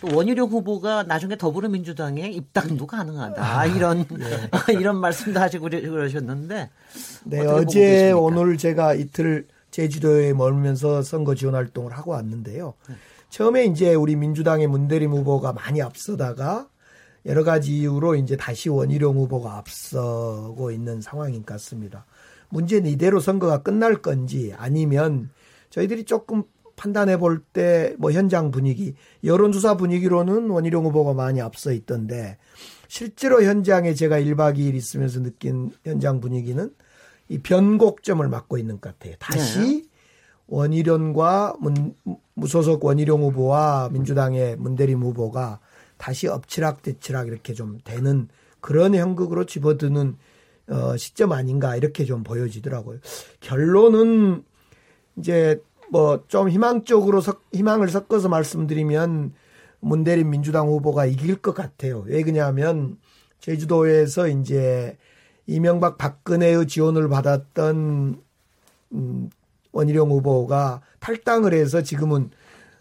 [0.00, 4.72] 또 원희룡 후보가 나중에 더불어민주당에 입당도 가능하다 아, 이런 예.
[4.78, 6.70] 이런 말씀도 하시고 그러셨는데
[7.24, 12.74] 네 어제 오늘 제가 이틀 제주도에 머물면서 선거 지원 활동을 하고 왔는데요.
[13.30, 16.68] 처음에 이제 우리 민주당의 문대림 후보가 많이 앞서다가
[17.26, 22.06] 여러 가지 이유로 이제 다시 원희룡 후보가 앞서고 있는 상황인 것 같습니다.
[22.48, 25.30] 문제는 이대로 선거가 끝날 건지 아니면
[25.70, 26.44] 저희들이 조금
[26.78, 32.38] 판단해 볼 때 뭐 현장 분위기, 여론조사 분위기로는 원희룡 후보가 많이 앞서 있던데
[32.86, 36.72] 실제로 현장에 제가 1박 2일 있으면서 느낀 현장 분위기는
[37.28, 39.14] 이 변곡점을 맞고 있는 것 같아요.
[39.18, 39.82] 다시 네.
[40.46, 41.94] 원희룡과 문,
[42.34, 45.60] 무소속 원희룡 후보와 민주당의 문대림 후보가
[45.98, 48.28] 다시 엎치락뒤치락 이렇게 좀 되는
[48.60, 50.16] 그런 형극으로 집어드는
[50.70, 52.98] 어, 시점 아닌가 이렇게 좀 보여지더라고요.
[53.40, 54.44] 결론은
[55.16, 55.60] 이제
[55.90, 59.32] 뭐 좀 희망적으로 석, 희망을 섞어서 말씀드리면
[59.80, 62.04] 문대림 민주당 후보가 이길 것 같아요.
[62.06, 62.98] 왜 그냐면
[63.40, 64.96] 제주도에서 이제
[65.46, 68.20] 이명박 박근혜의 지원을 받았던
[68.92, 69.30] 음,
[69.72, 72.30] 원희룡 후보가 탈당을 해서 지금은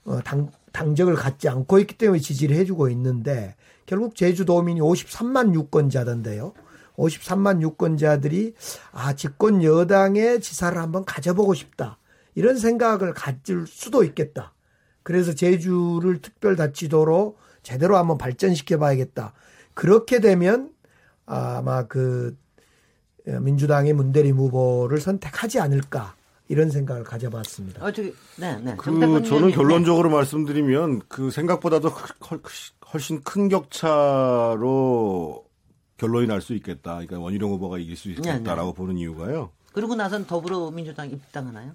[0.05, 6.53] 어, 당, 당적을 갖지 않고 있기 때문에 지지를 해주고 있는데 결국 제주도민이 53만 유권자던데요.
[6.97, 8.55] 53만 유권자들이
[8.91, 11.97] 아 집권 여당의 지사를 한번 가져보고 싶다
[12.37, 14.53] 이런 생각을 가질 수도 있겠다.
[15.01, 19.33] 그래서 제주를 특별자치도로 제대로 한번 발전시켜 봐야겠다.
[19.73, 20.69] 그렇게 되면
[21.25, 22.37] 아마 그
[23.27, 26.13] 예, 민주당의 문대림 후보를 선택하지 않을까
[26.47, 27.83] 이런 생각을 가져봤습니다.
[27.83, 28.75] 어, 저기, 네, 네.
[28.77, 30.15] 그 저는 결론적으로 네.
[30.17, 31.89] 말씀드리면 그 생각보다도
[32.93, 35.43] 훨씬 큰 격차로
[35.97, 36.91] 결론이 날 수 있겠다.
[36.97, 38.73] 그러니까 원희룡 후보가 이길 수 있겠다라고 네, 네.
[38.77, 39.56] 보는 이유가요.
[39.77, 41.73] 그리고 나선 더불어민주당 입당하나요?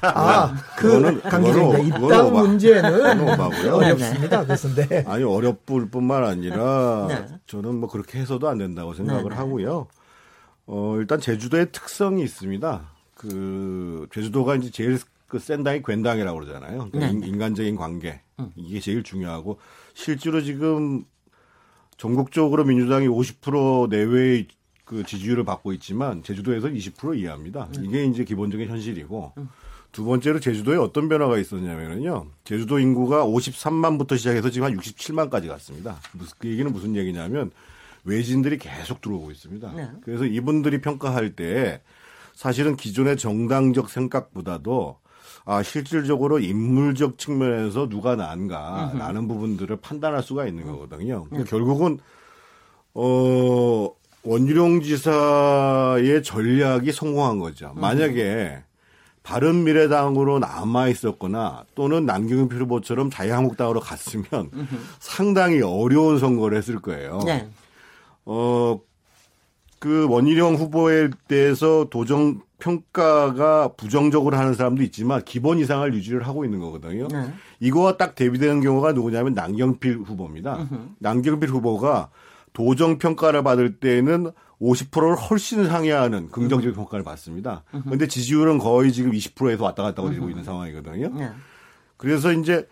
[0.00, 1.98] 아, 그 강기정입니다.
[1.98, 4.42] 입당 문제는 어렵습니다.
[4.46, 7.26] 그래서인데 아니 어렵을 뿐만 아니라 네.
[7.46, 9.34] 저는 뭐 그렇게 해서도 안 된다고 생각을 네, 네.
[9.34, 9.88] 하고요.
[10.64, 12.88] 어, 일단 제주도의 특성이 있습니다.
[13.14, 16.88] 그 제주도가 이제 제일 그 센 당이 괜당이라고 그러잖아요.
[16.90, 17.28] 그러니까 네.
[17.28, 18.50] 인간적인 관계 음.
[18.56, 19.58] 이게 제일 중요하고
[19.92, 21.04] 실제로 지금
[21.98, 24.48] 전국적으로 민주당이 50% 내외의
[24.90, 27.68] 그 지지율을 받고 있지만 제주도에서 20% 이하입니다.
[27.76, 27.84] 음.
[27.84, 29.48] 이게 이제 기본적인 현실이고 음.
[29.92, 32.26] 두 번째로 제주도에 어떤 변화가 있었냐면요.
[32.42, 36.00] 제주도 인구가 53만부터 시작해서 지금 한 67만까지 갔습니다.
[36.38, 37.52] 그 얘기는 무슨 얘기냐면
[38.02, 39.72] 외진들이 계속 들어오고 있습니다.
[39.74, 39.90] 네.
[40.02, 41.82] 그래서 이분들이 평가할 때
[42.34, 44.98] 사실은 기존의 정당적 생각보다도
[45.44, 51.26] 아, 실질적으로 인물적 측면에서 누가 나은가라는 부분들을 판단할 수가 있는 거거든요.
[51.26, 52.00] 그러니까 결국은
[52.92, 57.72] 어 원희룡 지사의 전략이 성공한 거죠.
[57.74, 58.62] 만약에
[59.22, 64.50] 바른 미래당으로 남아 있었거나 또는 남경필 후보처럼 자유한국당으로 갔으면
[64.98, 67.20] 상당히 어려운 선거를 했을 거예요.
[67.24, 67.48] 네.
[68.24, 68.80] 어,
[69.78, 76.60] 그 원희룡 후보에 대해서 도정 평가가 부정적으로 하는 사람도 있지만 기본 이상을 유지를 하고 있는
[76.60, 77.08] 거거든요.
[77.08, 77.32] 네.
[77.60, 80.56] 이거와 딱 대비되는 경우가 누구냐면 남경필 후보입니다.
[80.58, 80.96] 으흠.
[80.98, 82.10] 남경필 후보가
[82.52, 87.64] 도정 평가를 받을 때는 50%를 훨씬 상회하는 긍정적 평가를 받습니다.
[87.70, 91.08] 그런데 지지율은 거의 지금 20%에서 왔다 갔다 거리고 있는 상황이거든요.
[91.08, 91.30] 네.
[91.96, 92.68] 그래서 이제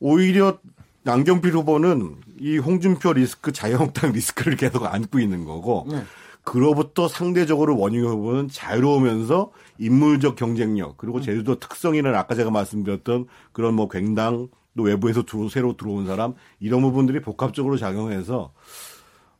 [0.00, 0.58] 오히려
[1.04, 6.02] 남경필 후보는 이 홍준표 리스크, 자유한국당 리스크를 계속 안고 있는 거고 네.
[6.42, 13.88] 그로부터 상대적으로 원희룡 후보는 자유로우면서 인물적 경쟁력 그리고 제주도 특성이라는 아까 제가 말씀드렸던 그런 뭐
[13.88, 18.52] 굉당 또 외부에서 들어, 새로 들어온 사람 이런 부분들이 복합적으로 작용해서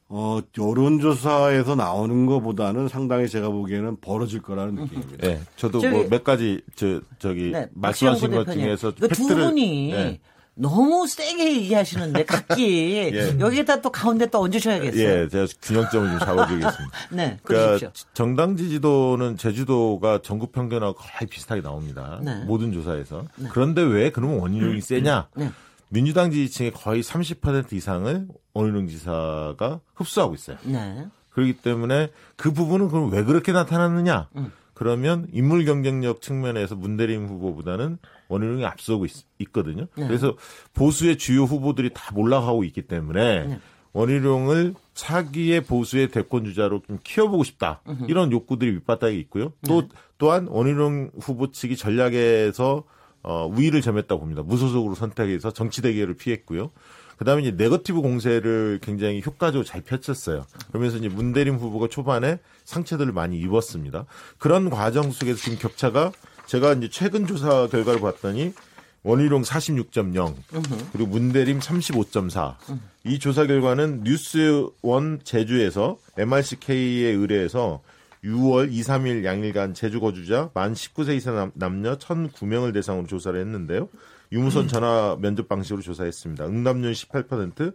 [0.08, 5.26] 어, 여론조사에서 나오는 것보다는 상당히 제가 보기에는 벌어질 거라는 느낌입니다.
[5.26, 10.20] 네, 저도 뭐 몇 가지 저 저기 네, 말씀하신 것 중에서 팩트를 두 분이 네.
[10.58, 13.38] 너무 세게 얘기하시는데 각기 예.
[13.38, 15.02] 여기에다 또 가운데 또 얹으셔야겠어요.
[15.02, 16.98] 예, 제가 균형점을 좀 잡아드리겠습니다.
[17.12, 22.20] 네, 그러니까 정당 지지도는 제주도가 전국 평균하고 거의 비슷하게 나옵니다.
[22.22, 22.42] 네.
[22.44, 23.26] 모든 조사에서.
[23.36, 23.48] 네.
[23.52, 25.28] 그런데 왜 그러면 원희룡이 세냐?
[25.36, 25.50] 네.
[25.90, 30.56] 민주당 지지층의 거의 30% 이상을 원희룡 지사가 흡수하고 있어요.
[30.64, 31.06] 네.
[31.30, 34.28] 그렇기 때문에 그 부분은 그럼 왜 그렇게 나타났느냐?
[34.36, 34.50] 음.
[34.72, 40.06] 그러면 인물 경쟁력 측면에서 문대림 후보보다는 원희룡이 앞서고 있, 거든요 네.
[40.06, 40.36] 그래서
[40.74, 43.60] 보수의 주요 후보들이 다 몰락하고 있기 때문에 네.
[43.92, 48.06] 원희룡을 차기의 보수의 대권 주자로 좀 키워보고 싶다 으흠.
[48.08, 49.52] 이런 욕구들이 밑바닥에 있고요.
[49.66, 49.88] 또 네.
[50.18, 52.84] 또한 원희룡 후보 측이 전략에서
[53.22, 54.42] 어, 우위를 점했다고 봅니다.
[54.42, 56.70] 무소속으로 선택해서 정치 대결을 피했고요.
[57.16, 60.44] 그다음에 이제 네거티브 공세를 굉장히 효과적으로 잘 펼쳤어요.
[60.68, 64.04] 그러면서 이제 문대림 후보가 초반에 상처들을 많이 입었습니다.
[64.38, 66.12] 그런 과정 속에서 지금 격차가
[66.46, 68.52] 제가 이제 최근 조사 결과를 봤더니
[69.02, 70.34] 원희룡 46.0
[70.92, 72.56] 그리고 문대림 35.4.
[73.04, 77.82] 이 조사 결과는 뉴스원 제주에서 MRCK에 의뢰해서
[78.24, 83.88] 6월 2, 3일 양일간 제주 거주자 만 19세 이상 남 녀 1,009명을 대상으로 조사를 했는데요.
[84.32, 84.68] 유무선 음.
[84.68, 86.46] 전화 면접 방식으로 조사했습니다.
[86.46, 87.74] 응답률 18%,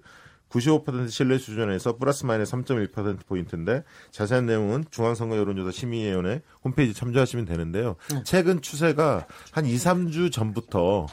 [0.51, 7.95] 95% 신뢰 수준에서 플러스 마이너스 3.1% 포인트인데 자세한 내용은 중앙선거 여론조사 심의위원회 홈페이지 참조하시면 되는데요.
[8.11, 8.21] 네.
[8.25, 11.07] 최근 추세가 한 2, 3주 전부터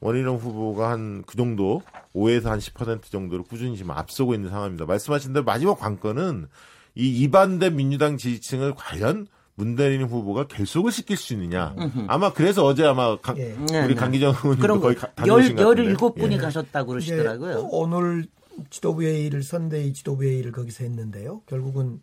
[0.00, 1.82] 원희룡 후보가 한 그 정도
[2.14, 4.86] 5에서 한 10% 정도로 꾸준히 지금 앞서고 있는 상황입니다.
[4.86, 6.46] 말씀하신 대로 마지막 관건은
[6.94, 9.26] 이 이반대 민주당 지지층을 과연
[9.56, 11.74] 문대인 후보가 결속을 시킬 수 있느냐.
[12.08, 13.52] 아마 그래서 어제 아마 강, 예.
[13.52, 13.94] 우리 네, 네.
[13.94, 16.38] 강기정 의원님 거의 열, 열일곱 분이 예.
[16.38, 17.68] 가셨다고 그러시더라고요.
[17.70, 18.26] 오늘
[18.70, 21.42] 지도부회의를 선대위 지도부회의를 거기서 했는데요.
[21.46, 22.00] 결국은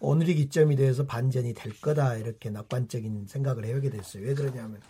[0.00, 4.24] 오늘이 기점이 돼서 반전이 될 거다 이렇게 낙관적인 생각을 해오게 됐어요.
[4.24, 4.80] 왜 그러냐면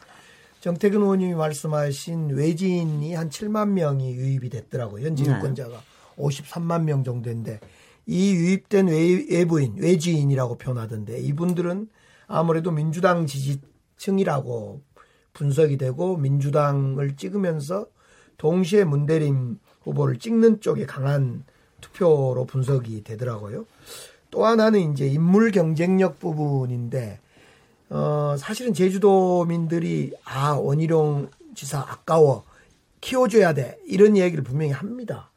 [0.60, 5.06] 정태근 의원님이 말씀하신 외지인이 한 7만 명이 유입이 됐더라고요.
[5.06, 5.76] 현지 유권자가 네.
[6.16, 7.60] 53만 명 정도인데
[8.06, 11.88] 이 유입된 외 부인, 외지인이라고 표현하던데 이분들은
[12.26, 14.82] 아무래도 민주당 지지층이라고
[15.32, 17.86] 분석이 되고 민주당을 찍으면서
[18.38, 21.44] 동시에 문대림 후보를 찍는 쪽에 강한
[21.80, 23.66] 투표로 분석이 되더라고요.
[24.30, 27.20] 또 하나는 이제 인물 경쟁력 부분인데
[27.90, 32.44] 어 사실은 제주도민들이 아 원희룡 지사 아까워
[33.00, 35.30] 키워줘야 돼 이런 얘기를 분명히 합니다.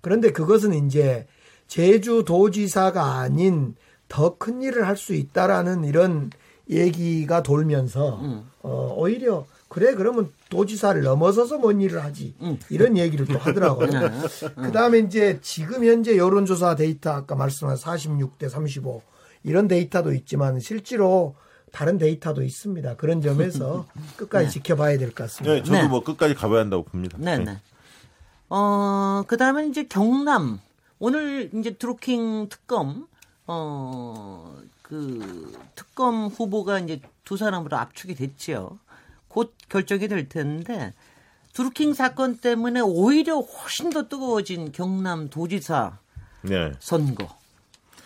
[0.00, 1.26] 그런데 그것은 이제
[1.68, 3.74] 제주도지사가 아닌
[4.08, 6.30] 더 큰 일을 할 수 있다라는 이런
[6.68, 8.50] 얘기가 돌면서 음.
[8.62, 12.58] 어, 오히려 그래 그러면 도지사를 넘어서서 뭔 일을 하지 음.
[12.68, 13.86] 이런 얘기를 또 하더라고요.
[13.90, 14.10] 네.
[14.54, 19.00] 그 다음에 이제 지금 현재 여론조사 데이터 아까 말씀한 46대 35
[19.44, 21.34] 이런 데이터도 있지만 실제로
[21.72, 22.96] 다른 데이터도 있습니다.
[22.96, 23.86] 그런 점에서
[24.18, 24.50] 끝까지 네.
[24.52, 25.54] 지켜봐야 될 것 같습니다.
[25.54, 25.88] 네, 저도 네.
[25.88, 27.16] 뭐 끝까지 가봐야 한다고 봅니다.
[27.18, 27.58] 네, 네.
[28.50, 30.60] 어, 그 다음에 이제 경남
[30.98, 33.06] 오늘 이제 드루킹 특검
[33.46, 38.78] 어 그 특검 후보가 이제 두 사람으로 압축이 됐지요.
[39.32, 40.92] 곧 결정이 될 텐데
[41.54, 45.98] 드루킹 사건 때문에 오히려 훨씬 더 뜨거워진 경남 도지사
[46.42, 46.72] 네.
[46.80, 47.28] 선거.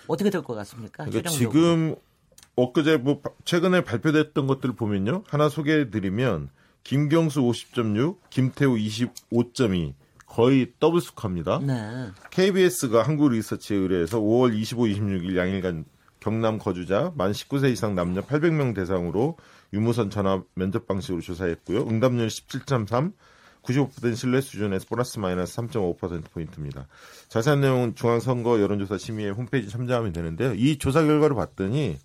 [0.07, 1.05] 어떻게 될 것 같습니까?
[1.05, 1.97] 그러니까 지금
[2.55, 5.25] 엊그제 뭐 최근에 발표됐던 것들 을 보면요.
[5.27, 6.51] 하나 소개해 드리면
[6.85, 9.95] 김경수 50.6, 김태우 25.2
[10.27, 11.59] 거의 더블 스코어입니다.
[11.61, 12.11] 네.
[12.31, 15.87] KBS가 한국 리서치에 의뢰해서 5월 25, 26일 양일간
[16.21, 19.37] 경남 거주자 만 19세 이상 남녀 800명 대상으로
[19.77, 21.87] 유무선 전화 면접 방식으로 조사했고요.
[21.87, 23.12] 응답률 17.3,
[23.62, 26.87] 95% 신뢰 수준에서 보너스 마이너스 3.5%포인트입니다.
[27.29, 30.55] 자세한 내용은 중앙선거 여론조사 심의회 홈페이지 참조하면 되는데요.
[30.55, 31.99] 이 조사 결과를 봤더니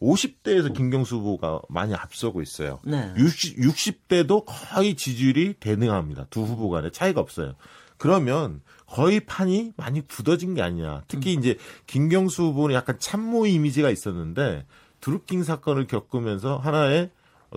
[0.00, 2.80] 50대에서 김경수 후보가 많이 앞서고 있어요.
[2.84, 3.12] 네.
[3.16, 6.26] 60, 60대도 거의 지지율이 대등합니다.
[6.30, 7.54] 두 후보 간에 차이가 없어요.
[7.96, 11.02] 그러면 거의 판이 많이 굳어진 게 아니냐.
[11.08, 11.40] 특히 음.
[11.40, 14.66] 이제 김경수 후보는 약간 참모 이미지가 있었는데
[15.00, 17.10] 드루킹 사건을 겪으면서 하나의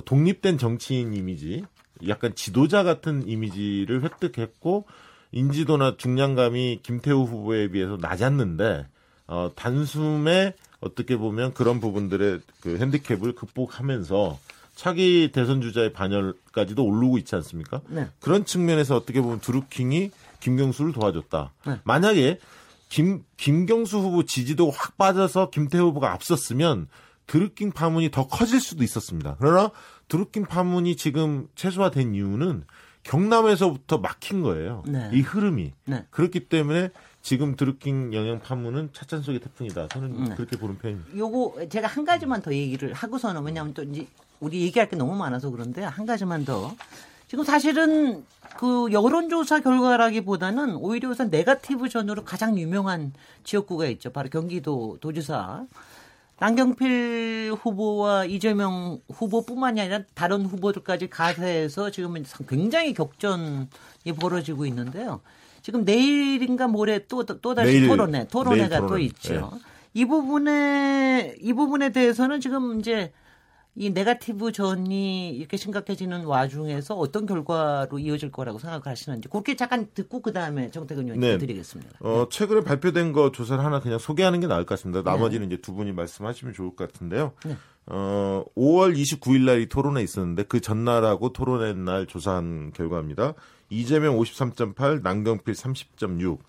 [0.05, 1.63] 독립된 정치인 이미지,
[2.07, 4.85] 약간 지도자 같은 이미지를 획득했고
[5.31, 8.87] 인지도나 중량감이 김태우 후보에 비해서 낮았는데
[9.27, 14.39] 어, 단숨에 어떻게 보면 그런 부분들의 그 핸디캡을 극복하면서
[14.75, 17.81] 차기 대선 주자의 반열까지도 오르고 있지 않습니까?
[17.89, 18.07] 네.
[18.21, 21.51] 그런 측면에서 어떻게 보면 드루킹이 김경수를 도와줬다.
[21.67, 21.79] 네.
[21.83, 22.39] 만약에
[22.87, 26.87] 김 김경수 후보 지지도가 확 빠져서 김태우 후보가 앞섰으면
[27.29, 29.35] 드루킹 파문이 더 커질 수도 있었습니다.
[29.39, 29.69] 그러나
[30.07, 32.63] 드루킹 파문이 지금 최소화된 이유는
[33.03, 34.83] 경남에서부터 막힌 거예요.
[34.87, 35.11] 네.
[35.13, 35.71] 이 흐름이.
[35.85, 36.05] 네.
[36.09, 36.89] 그렇기 때문에
[37.21, 39.89] 지금 드루킹 영향 파문은 차찬 속의 태풍이다.
[39.89, 40.35] 저는 네.
[40.35, 41.15] 그렇게 보는 편입니다.
[41.15, 44.07] 요거 제가 한 가지만 더 얘기를 하고서는 왜냐하면 또 이제
[44.39, 46.75] 우리 얘기할 게 너무 많아서 그런데 한 가지만 더.
[47.27, 48.25] 지금 사실은
[48.57, 53.13] 그 여론조사 결과라기보다는 오히려 우선 네가티브 전으로 가장 유명한
[53.43, 54.09] 지역구가 있죠.
[54.11, 55.67] 바로 경기도 도지사.
[56.39, 63.67] 남경필 후보와 이재명 후보뿐만이 아니라 다른 후보들까지 가세해서 지금은 굉장히 격전이
[64.19, 65.21] 벌어지고 있는데요.
[65.61, 69.33] 지금 내일인가 모레 또, 또 다시 내일, 토론회, 토론회가 또 있죠.
[69.33, 69.59] 네.
[69.93, 73.11] 이 부분에, 이 부분에 대해서는 지금 이제
[73.75, 80.33] 이 네가티브 전이 이렇게 심각해지는 와중에서 어떤 결과로 이어질 거라고 생각하시는지 그렇게 잠깐 듣고 그
[80.33, 81.37] 다음에 정태근 의원님 네.
[81.37, 81.97] 드리겠습니다.
[82.01, 82.35] 어, 네.
[82.37, 85.01] 최근에 발표된 거 조사를 하나 그냥 소개하는 게 나을 것 같습니다.
[85.09, 85.53] 나머지는 네.
[85.55, 87.31] 이제 두 분이 말씀하시면 좋을 것 같은데요.
[87.45, 87.55] 네.
[87.85, 93.33] 어, 5월 29일 날 이 토론회 있었는데 그 전날하고 토론회 날 조사한 결과입니다.
[93.69, 96.39] 이재명 53.8, 남경필 30.6,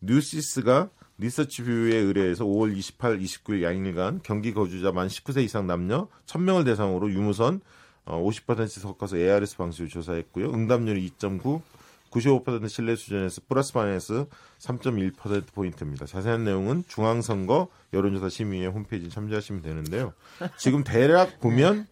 [0.00, 7.10] 뉴시스가 리서치뷰에 의뢰해서 5월 28, 29일 양일간 경기 거주자 만 19세 이상 남녀 1000명을 대상으로
[7.10, 7.60] 유무선
[8.06, 10.52] 50% 섞어서 ARS 방식으로 조사했고요.
[10.52, 11.62] 응답률이 2.9,
[12.10, 14.26] 95% 신뢰 수준에서 플러스 마이너스
[14.58, 16.06] 3.1% 포인트입니다.
[16.06, 20.12] 자세한 내용은 중앙선거 여론조사 심의회 홈페이지 참조하시면 되는데요.
[20.56, 21.86] 지금 대략 보면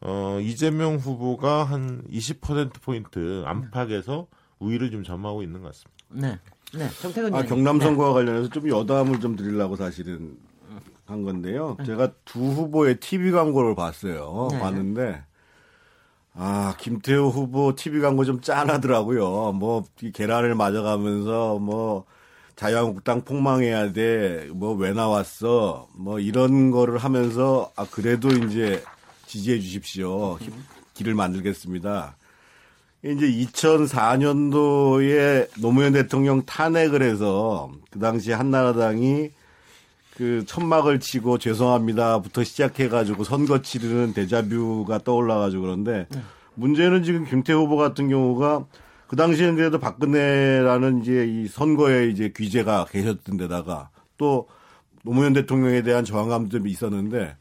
[0.00, 4.26] 어, 이재명 후보가 한 20% 포인트 안팎에서
[4.58, 6.00] 우위를 좀 점하고 있는 것 같습니다.
[6.08, 6.38] 네.
[6.74, 6.88] 네.
[7.00, 8.14] 정태근 아, 경남 선거와 네.
[8.14, 10.36] 관련해서 좀 여담을 좀 드리려고 사실은
[11.06, 11.76] 한 건데요.
[11.80, 11.84] 네.
[11.86, 14.48] 제가 두 후보의 TV 광고를 봤어요.
[14.52, 14.58] 네.
[14.60, 15.22] 봤는데
[16.34, 19.52] 아, 김태호 후보 TV 광고 좀 짠하더라고요.
[19.52, 22.04] 뭐 계란을 맞아가면서 뭐
[22.54, 24.48] 자유한국당 폭망해야 돼.
[24.52, 25.88] 뭐 왜 나왔어?
[25.96, 28.82] 뭐 이런 거를 하면서 아 그래도 이제
[29.26, 30.38] 지지해 주십시오.
[30.94, 32.16] 길을 만들겠습니다.
[33.02, 39.30] 이제 2004년도에 노무현 대통령 탄핵을 해서 그 당시 한나라당이
[40.16, 46.20] 그 천막을 치고 죄송합니다부터 시작해가지고 선거 치르는 데자뷰가 떠올라가지고 그런데 네.
[46.54, 48.66] 문제는 지금 김태 후보 같은 경우가
[49.06, 54.46] 그 당시에는 그래도 박근혜라는 이제 이 선거에 이제 귀재가 계셨던 데다가 또
[55.02, 57.34] 노무현 대통령에 대한 저항감도 있었는데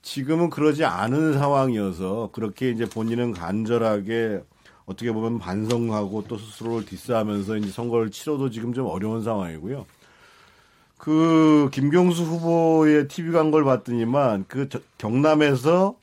[0.00, 4.40] 지금은 그러지 않은 상황이어서 그렇게 이제 본인은 간절하게
[4.86, 9.86] 어떻게 보면 반성하고 또 스스로를 디스하면서 이제 선거를 치러도 지금 좀 어려운 상황이고요.
[10.98, 14.68] 그 김경수 후보의 TV 광고를 봤더니만 그
[14.98, 15.96] 경남에서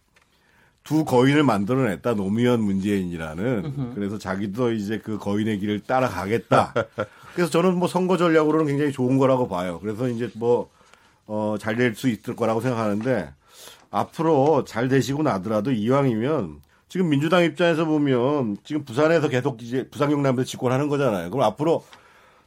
[0.84, 6.74] 두 거인을 만들어냈다 노무현 문재인이라는 그래서 자기도 이제 그 거인의 길을 따라가겠다.
[7.36, 9.80] 그래서 저는 뭐 선거 전략으로는 굉장히 좋은 거라고 봐요.
[9.80, 10.70] 그래서 이제 뭐
[11.28, 13.32] 어, 잘 될 수 있을 거라고 생각하는데
[13.92, 16.60] 앞으로 잘 되시고 나더라도 이왕이면
[16.92, 21.32] 지금 민주당 입장에서 보면 지금 부산에서 계속 이제 부산 경남에서 집권하는 거잖아요.
[21.32, 21.86] 그럼 앞으로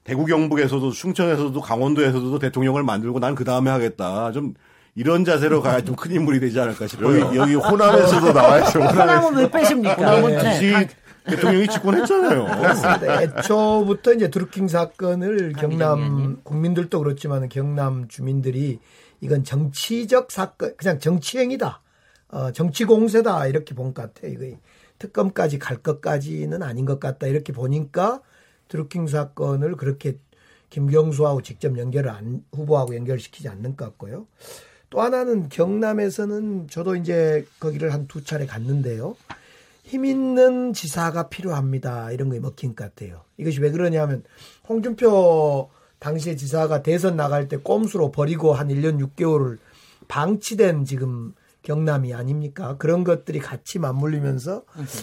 [0.04, 4.32] 대구 경북에서도 충청에서도 강원도에서도 대통령을 만들고 난 그 다음에 하겠다.
[4.32, 4.52] 좀
[4.94, 7.20] 이런 자세로 가야 좀 큰 인물이 되지 않을까 싶어요.
[7.20, 8.80] 여기, 여기 호남에서도 나와야죠.
[8.84, 9.94] 호남은 왜 빼십니까?
[9.94, 10.88] 호남은 네.
[11.24, 12.44] 대통령이 집권했잖아요.
[12.44, 13.22] 그렇습니다.
[13.22, 18.78] 애초부터 이제 드루킹 사건을 경남 국민들도 그렇지만 경남 주민들이
[19.22, 21.80] 이건 정치적 사건, 그냥 정치행위다.
[22.34, 24.32] 어, 정치 공세다 이렇게 본 것 같아요.
[24.32, 24.56] 이거
[24.98, 28.20] 특검까지 갈 것까지는 아닌 것 같다 이렇게 보니까
[28.68, 30.18] 드루킹 사건을 그렇게
[30.70, 34.26] 김경수하고 직접 연결을 안, 후보하고 연결시키지 않는 것 같고요.
[34.90, 39.16] 또 하나는 경남에서는 저도 이제 거기를 한 두 차례 갔는데요.
[39.82, 42.10] 힘 있는 지사가 필요합니다.
[42.12, 43.22] 이런 거에 먹힌 것 같아요.
[43.36, 44.24] 이것이 왜 그러냐면
[44.68, 45.68] 홍준표
[45.98, 49.58] 당시에 지사가 대선 나갈 때 꼼수로 버리고 한 1년 6개월을
[50.08, 52.76] 방치된 지금 경남이 아닙니까?
[52.76, 54.62] 그런 것들이 같이 맞물리면서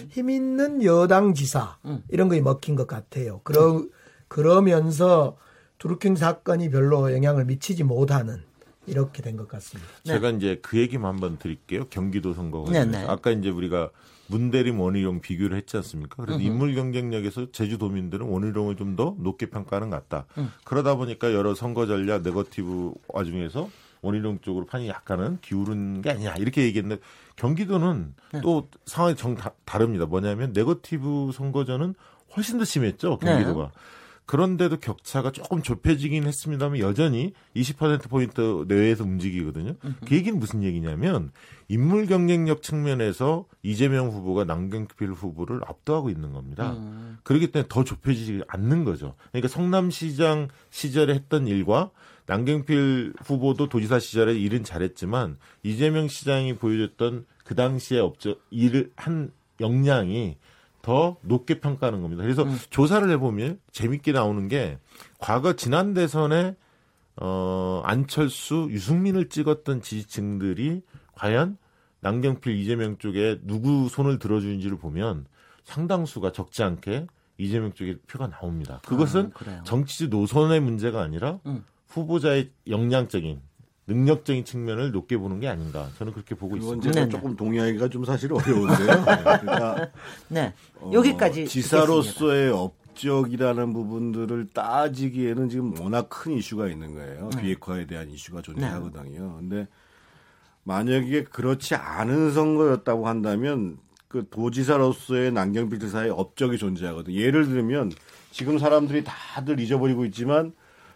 [0.10, 1.78] 힘 있는 여당 지사
[2.10, 3.42] 이런 거에 먹힌 것 같아요.
[3.44, 3.84] 그러,
[4.30, 5.38] 그러면서
[5.80, 8.42] 드루킹 사건이 별로 영향을 미치지 못하는
[8.88, 9.90] 이렇게 된 것 같습니다.
[10.04, 10.38] 제가 네.
[10.38, 11.86] 이제 그 얘기만 한번 드릴게요.
[11.90, 13.04] 경기도 선거 네, 네.
[13.08, 13.90] 아까 이제 우리가
[14.28, 16.16] 문대림 원희룡 비교를 했지 않습니까?
[16.24, 16.46] 그래서 으흠.
[16.48, 20.26] 인물 경쟁력에서 제주도민들은 원희룡을 좀 더 높게 평가하는 것 같다.
[20.38, 20.52] 음.
[20.64, 23.70] 그러다 보니까 여러 선거 전략 네거티브 와중에서
[24.02, 27.02] 원희룡 쪽으로 판이 약간은 기울은 게 아니냐 이렇게 얘기했는데
[27.36, 28.42] 경기도는 네.
[28.42, 31.96] 또 상황이 정 다, 릅니다 뭐냐면 네거티브 선거전은
[32.36, 33.64] 훨씬 더 심했죠 경기도가.
[33.66, 33.72] 네.
[34.32, 39.74] 그런데도 격차가 조금 좁혀지긴 했습니다만 여전히 20%포인트 내외에서 움직이거든요.
[40.08, 41.32] 그 얘기는 무슨 얘기냐면
[41.68, 46.74] 인물 경쟁력 측면에서 이재명 후보가 남경필 후보를 압도하고 있는 겁니다.
[46.78, 47.18] 음.
[47.24, 49.16] 그렇기 때문에 더 좁혀지지 않는 거죠.
[49.32, 51.92] 그러니까 성남시장 시절에 했던 일과
[52.32, 60.38] 남경필 후보도 도지사 시절에 일은 잘했지만 이재명 시장이 보여줬던 그 당시에 업적 일을 한 역량이
[60.82, 62.24] 더 높게 평가하는 겁니다.
[62.24, 62.58] 그래서 음.
[62.70, 64.78] 조사를 해보면 재밌게 나오는 게
[65.20, 66.56] 과거 지난 대선에
[67.18, 70.84] 어, 안철수, 유승민을 찍었던 지지층들이
[71.16, 71.58] 과연
[72.00, 75.26] 남경필, 이재명 쪽에 누구 손을 들어주는지를 보면
[75.66, 78.80] 상당수가 적지 않게 이재명 쪽에 표가 나옵니다.
[78.88, 81.66] 그것은 아, 정치지 노선의 문제가 아니라 음.
[81.92, 83.42] 후보자의 역량적인
[83.88, 86.92] 능력적인 측면을 높게 보는 게 아닌가 저는 그렇게 보고 있습니다.
[86.92, 88.88] 제가 조금 동의하기가 좀 사실 어려운데요.
[88.88, 89.04] 네,
[89.42, 89.90] 그러니까
[90.30, 90.54] 네
[90.92, 97.30] 여기까지 어, 지사로서의 업적이라는 부분들을 따지기에는 지금 워낙 큰 이슈가 있는 거예요.
[97.36, 97.42] 네.
[97.42, 99.40] 비핵화에 대한 이슈가 존재하거든요.
[99.42, 99.50] 네.
[99.50, 99.68] 근데
[100.64, 103.78] 만약에 그렇지 않은 선거였다고 한다면
[104.08, 107.16] 그 도지사로서의 남경필 지사의 업적이 존재하거든요.
[107.16, 107.92] 예를 들면
[108.30, 110.54] 지금 사람들이 다들 잊어버리고 있지만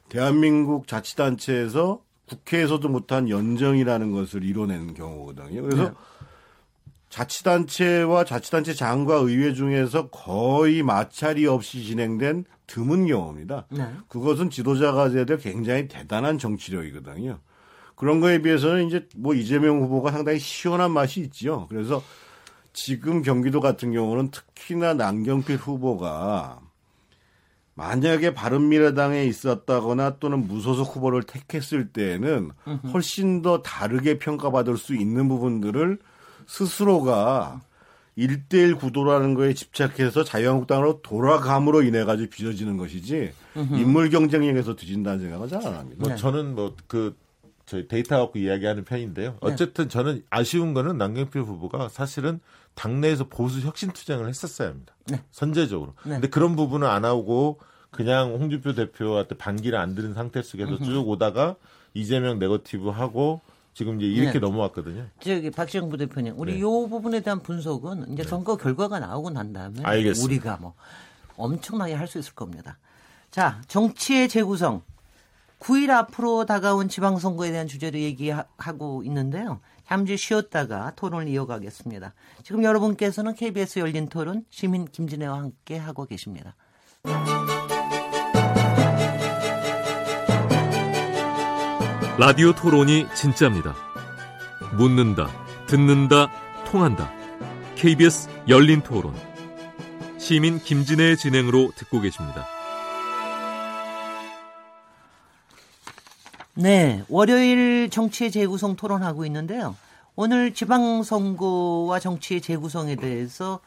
[0.10, 5.62] 대한민국 자치단체에서 국회에서도 못한 연정이라는 것을 이뤄낸 경우거든요.
[5.62, 5.92] 그래서 네.
[7.10, 13.68] 자치단체와 자치단체 장과 의회 중에서 거의 마찰이 없이 진행된 드문 경우입니다.
[13.70, 13.88] 네.
[14.10, 17.40] 그것은 지도자가 돼야 될 굉장히 대단한 정치력이거든요.
[17.96, 21.68] 그런 거에 비해서는 이제 뭐 이재명 후보가 상당히 시원한 맛이 있지요.
[21.68, 22.04] 그래서
[22.74, 26.60] 지금 경기도 같은 경우는 특히나 남경필 후보가
[27.76, 32.52] 만약에 바른미래당에 있었다거나 또는 무소속 후보를 택했을 때에는
[32.94, 36.00] 훨씬 더 다르게 평가받을 수 있는 부분들을
[36.48, 37.62] 스스로가
[38.18, 45.66] 1대1 구도라는 거에 집착해서 자유한국당으로 돌아감으로 인해 가지고 빚어지는 것이지 인물 경쟁력에서 뒤진다는 생각은 잘
[45.66, 46.08] 안 합니다.
[46.08, 47.16] 뭐 저는 뭐 그
[47.66, 49.32] 저희 데이터 갖고 이야기하는 편인데요.
[49.32, 49.38] 네.
[49.42, 52.40] 어쨌든 저는 아쉬운 거는 남경필 후보가 사실은
[52.76, 54.94] 당내에서 보수 혁신 투쟁을 했었어야 합니다.
[55.08, 55.22] 네.
[55.32, 55.94] 선제적으로.
[56.04, 56.12] 네.
[56.12, 57.60] 근데 그런 부분은 안 하고
[57.92, 61.56] 그냥 홍준표 대표한테 반기를 안 드는 상태 속에서 쭉 오다가
[61.94, 63.42] 이재명 네거티브 하고
[63.74, 64.40] 지금 이제 이렇게 네.
[64.40, 65.06] 넘어왔거든요.
[65.20, 66.60] 저기 박지영 부대표님, 우리 네.
[66.62, 68.30] 요 부분에 대한 분석은 이제 네.
[68.30, 70.26] 선거 결과가 나오고 난 다음에 알겠습니다.
[70.26, 70.74] 우리가 뭐
[71.38, 72.78] 엄청나게 할 수 있을 겁니다.
[73.32, 74.82] 자, 정치의 재구성.
[75.66, 79.62] 9일 앞으로 다가온 지방선거에 대한 주제로 얘기하고 있는데요.
[79.88, 82.14] 잠시 쉬었다가 토론을 이어가겠습니다.
[82.44, 86.56] 지금 여러분께서는 KBS 열린 토론 시민 김진애와 함께 하고 계십니다.
[92.20, 93.76] 라디오 토론이 진짜입니다.
[94.78, 95.28] 묻는다,
[95.66, 96.30] 듣는다,
[96.66, 97.12] 통한다.
[97.76, 99.16] KBS 열린 토론.
[100.20, 102.55] 시민 김진애의 진행으로 듣고 계십니다.
[106.56, 109.76] 네, 월요일 정치의 재구성 토론하고 있는데요.
[110.16, 113.60] 오늘 지방선거와 정치의 재구성에 대해서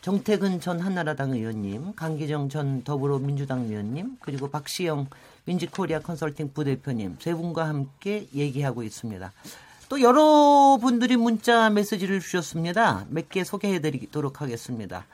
[0.00, 5.06] 정태근 전 한나라당 의원님, 강기정 전 더불어민주당 의원님, 그리고 박시영
[5.44, 9.32] 민지코리아 컨설팅 부대표님 세 분과 함께 얘기하고 있습니다.
[9.88, 13.06] 또 여러분들이 문자 메시지를 주셨습니다.
[13.10, 15.06] 몇 개 소개해 드리도록 하겠습니다.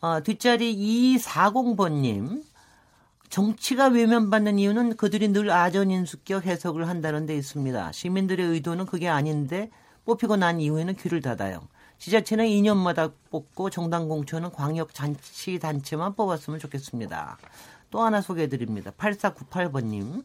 [0.00, 2.42] 어, 뒷자리 240번님,
[3.28, 7.92] 정치가 외면받는 이유는 그들이 늘 아전인수격 해석을 한다는 데 있습니다.
[7.92, 9.70] 시민들의 의도는 그게 아닌데
[10.04, 11.68] 뽑히고 난 이후에는 귀를 닫아요.
[11.98, 17.38] 지자체는 2년마다 뽑고 정당 공천은 광역자치단체만 뽑았으면 좋겠습니다.
[17.90, 18.92] 또 하나 소개해 드립니다.
[18.96, 20.24] 8498번님.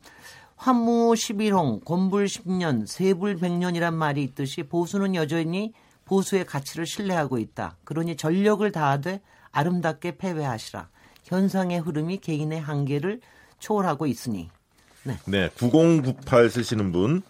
[0.56, 5.74] 환무 11홍, 건불 10년, 세불 100년이란 말이 있듯이 보수는 여전히
[6.06, 7.76] 보수의 가치를 신뢰하고 있다.
[7.84, 10.88] 그러니 전력을 다하되 아름답게 패배하시라.
[11.24, 13.22] 현상의 흐름이 개인의 한계를
[13.60, 14.50] 초월하고 있으니.
[15.04, 15.18] 네.
[15.26, 17.22] 네, 9098 쓰시는 분.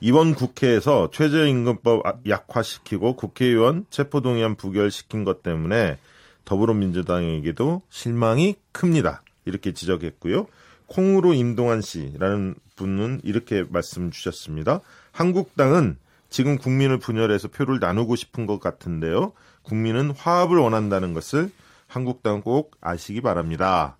[0.00, 5.98] 이번 국회에서 최저임금법 약화시키고 국회의원 체포동의안 부결시킨 것 때문에
[6.46, 9.22] 더불어민주당에게도 실망이 큽니다.
[9.44, 10.46] 이렇게 지적했고요.
[10.86, 14.80] 콩으로 임동환 씨라는 분은 이렇게 말씀 주셨습니다.
[15.12, 15.96] 한국당은
[16.30, 19.32] 지금 국민을 분열해서 표를 나누고 싶은 것 같은데요.
[19.62, 21.50] 국민은 화합을 원한다는 것을
[21.90, 23.96] 한국당 꼭 아시기 바랍니다.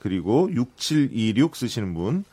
[0.00, 2.24] 그리고 6726 쓰시는 분,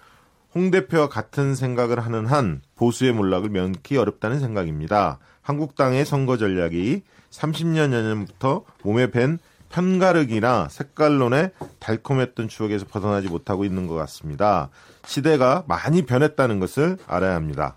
[0.55, 5.20] 홍 대표와 같은 생각을 하는 한 보수의 몰락을 면키 어렵다는 생각입니다.
[5.41, 9.38] 한국당의 선거 전략이 30년 전부터 몸에 밴
[9.70, 14.70] 편가르기나 색깔론의 달콤했던 추억에서 벗어나지 못하고 있는 것 같습니다.
[15.05, 17.76] 시대가 많이 변했다는 것을 알아야 합니다.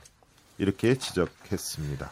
[0.58, 2.10] 이렇게 지적했습니다.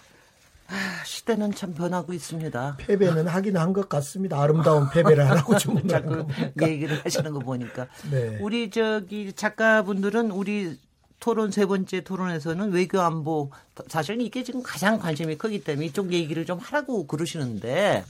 [0.72, 2.76] 아, 시대는 참 변하고 있습니다.
[2.78, 4.40] 패배는 하긴 한 것 같습니다.
[4.40, 5.56] 아름다운 패배를 하라고
[5.88, 6.26] 자꾸
[6.62, 8.38] 얘기를 하시는 거 보니까 네.
[8.40, 10.78] 우리 저기 작가분들은 우리
[11.20, 13.50] 토론 세 번째 토론에서는 외교 안보
[13.88, 18.04] 사실 이게 지금 가장 관심이 크기 때문에 이쪽 얘기를 좀 하라고 그러시는데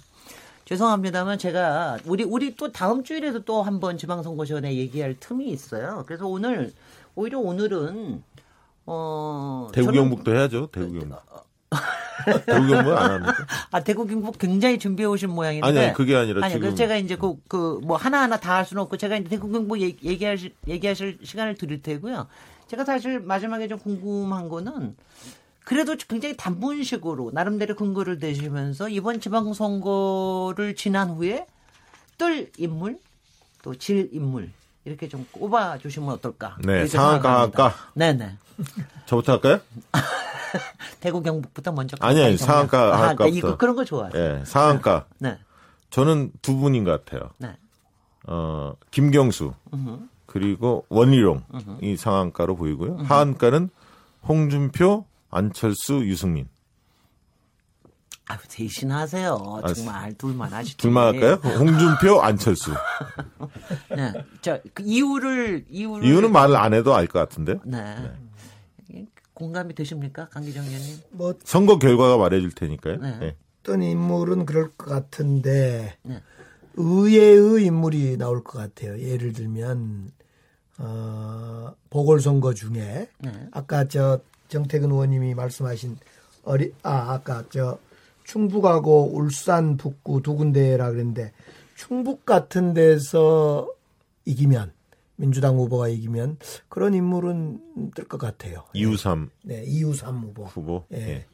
[0.65, 6.05] 죄송합니다만 제가 우리 우리 또 다음 주일에도 또 한번 지방선거 전에 얘기할 틈이 있어요.
[6.07, 6.73] 그래서 오늘
[7.15, 8.23] 오히려 오늘은
[8.87, 10.69] 어 대구 경북도 해야죠.
[10.73, 11.19] 대구 경북.
[12.47, 13.35] 대구 경북 안 합니까?
[13.71, 15.67] 아 대구 경북 굉장히 준비해 오신 모양인데.
[15.67, 18.83] 아니 그게 아니라 아니, 지금 제가 이제 그 그 뭐 하나 하나 다 할 수는
[18.83, 22.27] 없고 제가 이제 대구 경북 얘기하실 얘기하실 시간을 드릴 테고요.
[22.69, 24.95] 제가 사실 마지막에 좀 궁금한 거는
[25.65, 31.47] 그래도 굉장히 단문식으로 나름대로 근거를 대시면서 이번 지방선거를 지난 후에
[32.19, 32.99] 뜰 인물
[33.63, 34.51] 또 질 인물
[34.85, 36.57] 이렇게 좀 꼽아 주시면 어떨까?
[36.65, 37.75] 네, 상한가 할까?
[37.95, 38.37] 네네.
[39.07, 39.61] 저부터 할까요?
[41.01, 41.97] 대구 경북부터 먼저.
[42.01, 43.25] 아니, 아니 상한가 아, 할까?
[43.25, 44.11] 네, 이거 그런 거 좋아요.
[44.11, 45.07] 네, 상한가.
[45.19, 45.39] 네.
[45.91, 47.31] 저는 두 분인 것 같아요.
[47.39, 47.57] 네.
[48.27, 50.09] 어, 김경수 으흠.
[50.27, 51.79] 그리고 원희룡 으흠.
[51.83, 52.97] 이 상한가로 보이고요.
[52.97, 53.05] 으흠.
[53.05, 53.69] 하한가는
[54.27, 56.49] 홍준표, 안철수, 유승민.
[58.29, 59.63] 아, 대신하세요.
[59.75, 60.77] 정말 둘만 하시죠.
[60.79, 61.35] 둘만 할까요?
[61.59, 62.73] 홍준표, 안철수.
[63.95, 64.13] 네.
[64.41, 67.61] 자, 그 이유를 이유를 이유는 말을 안 해도 알 것 같은데요.
[67.65, 67.97] 네.
[68.89, 69.07] 네.
[69.35, 70.97] 공감이 되십니까, 강기정 의원님?
[71.11, 72.97] 뭐 선거 결과가 말해줄 테니까요.
[72.99, 73.19] 네.
[73.19, 73.37] 네.
[73.63, 76.23] 어떤 인물은 그럴 것 같은데 네.
[76.75, 78.99] 의외의 인물이 나올 것 같아요.
[79.01, 80.11] 예를 들면
[80.79, 83.49] 어, 보궐선거 중에 네.
[83.53, 85.97] 아까 저 정태근 의원님이 말씀하신
[86.45, 87.79] 어리 아 아까 저
[88.37, 91.33] 충북하고 울산 북구 두 군데라 그랬는데
[91.75, 93.71] 충북 같은 데서
[94.25, 94.73] 이기면
[95.17, 96.39] 민주당 후보가 이기면
[96.71, 98.65] 그런 인물은 뜰 것 같아요.
[98.73, 99.29] 이우삼.
[99.45, 100.45] 네, 이우삼 후보.
[100.45, 100.85] 후보.
[100.93, 100.97] 예.
[100.97, 101.27] 네.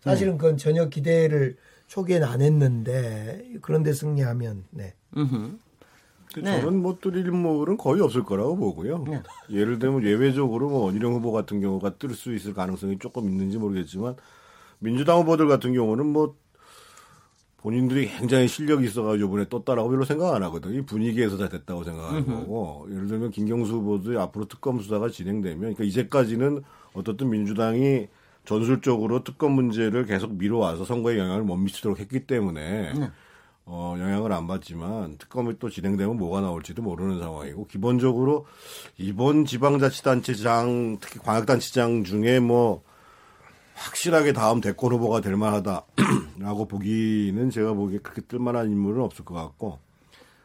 [0.00, 1.56] 사실은 그건 전혀 기대를
[1.88, 4.94] 초기에는 안 했는데 그런데 승리하면 네.
[5.16, 6.60] 네.
[6.60, 9.04] 저는 뭐 뚫릴 인물은 거의 없을 거라고 보고요.
[9.08, 9.22] 네.
[9.50, 14.14] 예를 들면 예외적으로 뭐 원희룡 후보 같은 경우가 뜰 수 있을 가능성이 조금 있는지 모르겠지만
[14.78, 16.36] 민주당 후보들 같은 경우는 뭐
[17.58, 20.78] 본인들이 굉장히 실력이 있어가지고 이번에 떴다라고 별로 생각 안 하거든요.
[20.78, 22.86] 이 분위기에서 다 됐다고 생각하는 거고.
[22.90, 26.62] 예를 들면 김경수 후보도 앞으로 특검 수사가 진행되면, 그러니까 이제까지는
[26.92, 28.06] 어떻든 민주당이
[28.44, 33.10] 전술적으로 특검 문제를 계속 미뤄와서 선거에 영향을 못 미치도록 했기 때문에 네.
[33.66, 38.46] 어, 영향을 안 받지만 특검이 또 진행되면 뭐가 나올지도 모르는 상황이고 기본적으로
[38.96, 42.82] 이번 지방자치단체장 특히 광역단체장 중에 뭐
[43.78, 49.78] 확실하게 다음 대권 후보가 될 만하다라고 보기는 제가 보기에 그렇게 뜰만한 인물은 없을 것 같고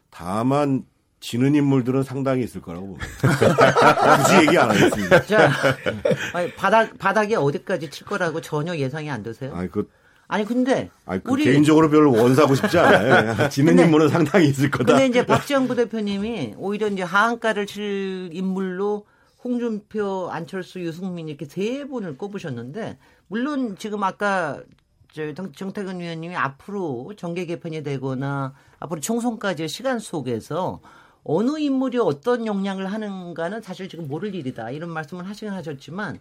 [0.10, 0.86] 다만
[1.20, 3.08] 지는 인물들은 상당히 있을 거라고 봅니다.
[4.24, 5.24] 굳이 얘기 안 하겠습니다.
[5.24, 5.50] 자,
[6.34, 9.56] 아니, 바닥 바닥이 어디까지 칠 거라고 전혀 예상이 안 되세요?
[9.56, 9.90] 아니 그
[10.28, 13.48] 아니 근데 아니, 그 우리 개인적으로 별로 원사고 싶지 않아요.
[13.50, 14.94] 지는 근데, 인물은 상당히 있을 거다.
[14.94, 19.06] 근데 이제 박지원 부대표님이 오히려 이제 하한가를 칠 인물로
[19.44, 22.98] 홍준표, 안철수, 유승민 이렇게 세 분을 꼽으셨는데
[23.34, 24.62] 물론 지금 아까
[25.12, 30.82] 저 정태근 위원님이 앞으로 정계 개편이 되거나 앞으로 총선까지의 시간 속에서
[31.24, 36.20] 어느 인물이 어떤 역량을 하는가는 사실 지금 모를 일이다 이런 말씀을 하시긴 하셨지만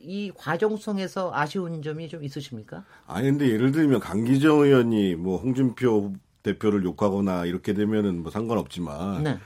[0.00, 2.82] 이 과정 속에서 아쉬운 점이 좀 있으십니까?
[3.06, 9.38] 아니 근데 예를 들면 강기정 의원이 뭐 홍준표 대표를 욕하거나 이렇게 되면은 뭐 상관없지만 네.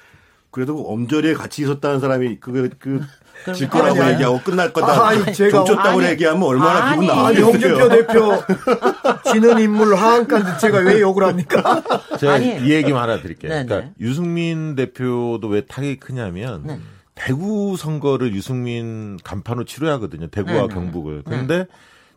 [0.55, 3.01] 그래도 엄절에 같이 있었다는 사람이 그, 그,
[3.57, 5.09] 질 거라고 아니, 얘기하고 끝날 거다.
[5.09, 7.45] 아, 제가 아니, 얘기하면 얼마나 아니, 기분 나쁘겠어요.
[7.45, 11.83] 홍준표 대표 지는 인물 하한가인데 제가 왜 욕을 합니까?
[12.21, 13.51] 제가 아니, 이 얘기만 하나 드릴게요.
[13.51, 13.65] 네네.
[13.65, 13.95] 그러니까 네.
[13.99, 16.79] 유승민 대표도 왜 타격이 크냐면 네.
[17.17, 20.29] 대구 선거를 유승민 간판으로 치료하거든요.
[20.29, 20.69] 대구와 네네.
[20.69, 21.23] 경북을.
[21.25, 21.67] 그런데 네.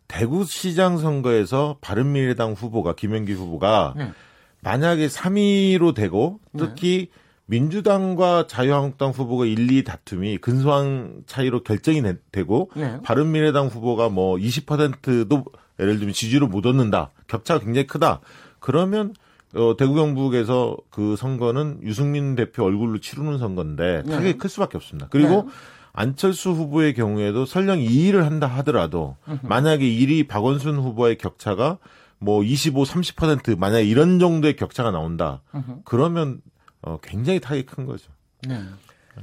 [0.08, 4.12] 대구시장 선거에서 바른미래당 후보가 김현기 후보가 네.
[4.62, 7.10] 만약에 3위로 되고 특히
[7.48, 13.00] 민주당과 자유한국당 후보가 1, 2 다툼이 근소한 차이로 결정이 되고 네.
[13.04, 15.46] 바른미래당 후보가 뭐 20%도
[15.80, 17.12] 예를 들면 지지를 못 얻는다.
[17.28, 18.20] 격차가 굉장히 크다.
[18.60, 19.14] 그러면
[19.56, 24.12] 어, 대구 경북에서 그 선거는 유승민 대표 얼굴로 치르는 선거인데 네.
[24.12, 25.08] 타격이 클 수밖에 없습니다.
[25.10, 25.52] 그리고 네.
[25.94, 31.80] 안철수 후보의 경우에도 설령 2위를 한다 하더라도 만약에 1위 박원순 후보의 격차가
[32.20, 35.42] 뭐 25, 30% 만약에 이런 정도의 격차가 나온다.
[35.86, 36.42] 그러면
[36.82, 38.12] 어, 굉장히 타격이 큰 거죠.
[38.48, 38.62] 네.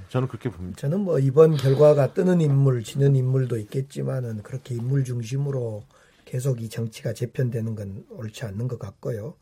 [0.09, 0.77] 저는 그렇게 봅니다.
[0.81, 5.85] 저는 뭐 이번 결과가 뜨는 인물, 지는 인물도 있겠지만은 그렇게 인물 중심으로
[6.25, 9.37] 계속 이 정치가 재편되는 건 옳지 않는 것 같고요.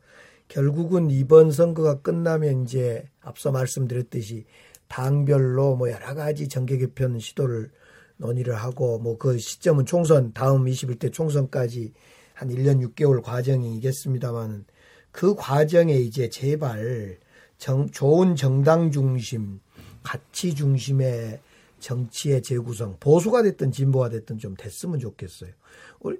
[0.47, 4.45] 결국은 이번 선거가 끝나면 이제 앞서 말씀드렸듯이
[4.87, 7.71] 당별로 뭐 여러 가지 정계 개편 시도를
[8.17, 11.93] 논의를 하고 뭐 그 시점은 총선 다음 21대 총선까지
[12.33, 14.65] 한 1년 6개월 과정이겠습니다만은
[15.11, 17.17] 그 과정에 이제 제발
[17.57, 19.59] 정, 좋은 정당 중심,
[20.03, 21.39] 가치 중심의
[21.79, 25.51] 정치의 재구성, 보수가 됐든 진보가 됐든 좀 됐으면 좋겠어요.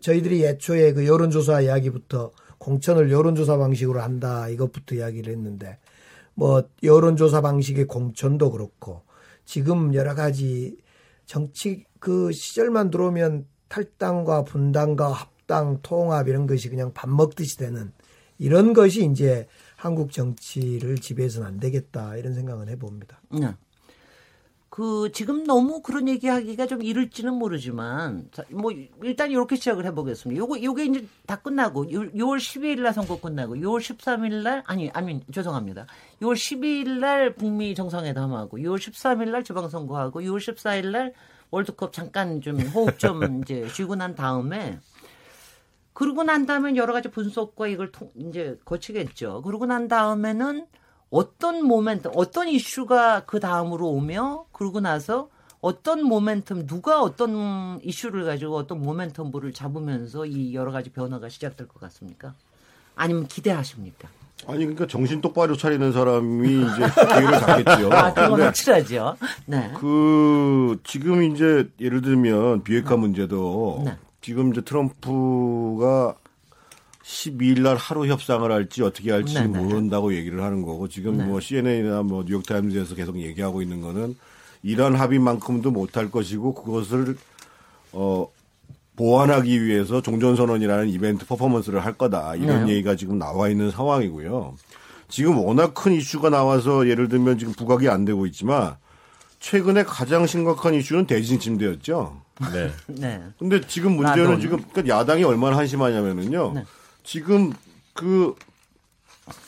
[0.02, 5.80] 저희들이 애초에 그 여론조사 이야기부터 공천을 여론조사 방식으로 한다 이것부터 이야기를 했는데
[6.34, 9.02] 뭐 여론조사 방식의 공천도 그렇고
[9.46, 10.78] 지금 여러 가지
[11.26, 17.92] 정치 그 시절만 들어오면 탈당과 분당과 합당, 통합 이런 것이 그냥 밥 먹듯이 되는
[18.38, 19.48] 이런 것이 이제
[19.84, 23.20] 한국 정치를 지배해서는 안 되겠다 이런 생각은 해봅니다.
[23.32, 23.54] 네.
[24.70, 28.72] 그 지금 너무 그런 얘기하기가 좀 이를지는 모르지만 뭐
[29.04, 30.40] 일단 이렇게 시작을 해보겠습니다.
[30.40, 35.20] 요거 요게 이제 다 끝나고 6월 12일 날 선거 끝나고 6월 13일 날 아니 아니
[35.34, 35.86] 죄송합니다.
[36.22, 41.14] 6월 12일 날 북미 정상회담하고 6월 13일 날 지방선거하고 6월 14일 날
[41.52, 44.80] 월드컵 잠깐 좀 호흡 좀 이제 쉬고 난 다음에
[45.94, 49.42] 그러고 난 다음엔 여러 가지 분석과 이걸 통, 이제 거치겠죠.
[49.44, 50.66] 그러고 난 다음에는
[51.10, 55.30] 어떤 모멘텀, 어떤 이슈가 그 다음으로 오며 그러고 나서
[55.62, 61.80] 어떤 모멘텀, 누가 어떤 이슈를 가지고 어떤 모멘텀부를 잡으면서 이 여러 가지 변화가 시작될 것
[61.80, 62.34] 같습니까?
[62.96, 64.10] 아니면 기대하십니까?
[64.48, 67.94] 아니 그러니까 정신 똑바로 차리는 사람이 이제 기회를 잡겠죠.
[67.94, 69.16] 아, 그건 확실하죠.
[69.46, 69.72] 네.
[69.80, 73.98] 그 지금 이제 예를 들면 비핵화 문제도 네.
[74.24, 76.16] 지금 이제 트럼프가
[77.04, 79.60] 12일 날 하루 협상을 할지 어떻게 할지 네네.
[79.60, 81.26] 모른다고 얘기를 하는 거고 지금 네.
[81.26, 84.16] 뭐 CNN이나 뭐 뉴욕 타임즈에서 계속 얘기하고 있는 거는
[84.64, 87.18] 이런 합의만큼도 못할 것이고 그것을
[87.92, 88.26] 어
[88.96, 92.74] 보완하기 위해서 종전선언이라는 이벤트 퍼포먼스를 할 거다 이런 네.
[92.74, 94.56] 얘기가 지금 나와 있는 상황이고요.
[95.10, 98.78] 지금 워낙 큰 이슈가 나와서 예를 들면 지금 부각이 안 되고 있지만
[99.44, 102.22] 최근에 가장 심각한 이슈는 대진 침대였죠.
[102.54, 102.72] 네.
[102.88, 103.22] 네.
[103.38, 104.40] 근데 지금 문제는 나도.
[104.40, 106.54] 지금 그러니까 야당이 얼마나 한심하냐면은요.
[106.56, 106.66] 네.
[107.04, 107.52] 지금
[107.94, 108.36] 그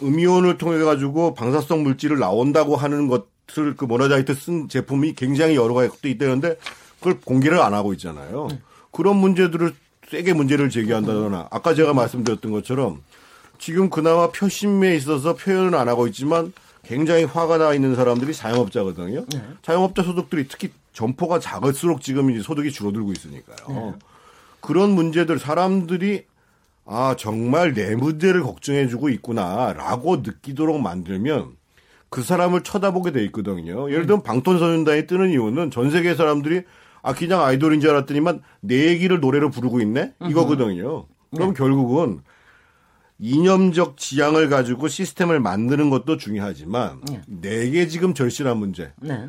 [0.03, 5.89] 음이온을 통해 가지고 방사성 물질을 나온다고 하는 것을 그 모나자이트 쓴 제품이 굉장히 여러 가지
[6.01, 6.57] 또 있다는데
[6.99, 8.47] 그걸 공개를 안 하고 있잖아요.
[8.51, 8.59] 네.
[8.91, 9.73] 그런 문제들을
[10.09, 13.01] 세게 문제를 제기한다거나 아까 제가 말씀드렸던 것처럼
[13.59, 16.51] 지금 그나마 표심에 있어서 표현은 안 하고 있지만
[16.87, 19.25] 굉장히 화가 나 있는 사람들이 자영업자거든요.
[19.25, 19.41] 네.
[19.61, 23.67] 자영업자 소득들이 특히 점포가 작을수록 지금 이제 소득이 줄어들고 있으니까요.
[23.69, 23.93] 네.
[24.61, 26.25] 그런 문제들 사람들이
[26.85, 31.55] 아 정말 내 문제를 걱정해주고 있구나라고 느끼도록 만들면
[32.09, 33.89] 그 사람을 쳐다보게 돼 있거든요.
[33.91, 36.61] 예를 들면 방탄소년단이 뜨는 이유는 전 세계 사람들이
[37.01, 41.05] 아 그냥 아이돌인 줄 알았더니만 내 얘기를 노래로 부르고 있네 이거거든요.
[41.33, 41.53] 그럼 네.
[41.57, 42.21] 결국은
[43.19, 47.21] 이념적 지향을 가지고 시스템을 만드는 것도 중요하지만 네.
[47.27, 48.91] 내게 지금 절실한 문제.
[49.01, 49.27] 네.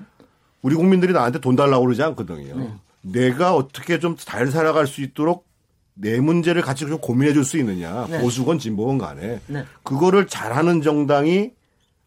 [0.63, 2.57] 우리 국민들이 나한테 돈 달라고 그러지 않거든요.
[2.57, 2.75] 네.
[3.03, 5.47] 내가 어떻게 좀 잘 살아갈 수 있도록
[5.95, 8.07] 내 문제를 같이 좀 고민해 줄 수 있느냐.
[8.11, 8.21] 네.
[8.21, 9.41] 보수건 진보건 간에.
[9.47, 9.65] 네.
[9.83, 11.53] 그거를 잘하는 정당이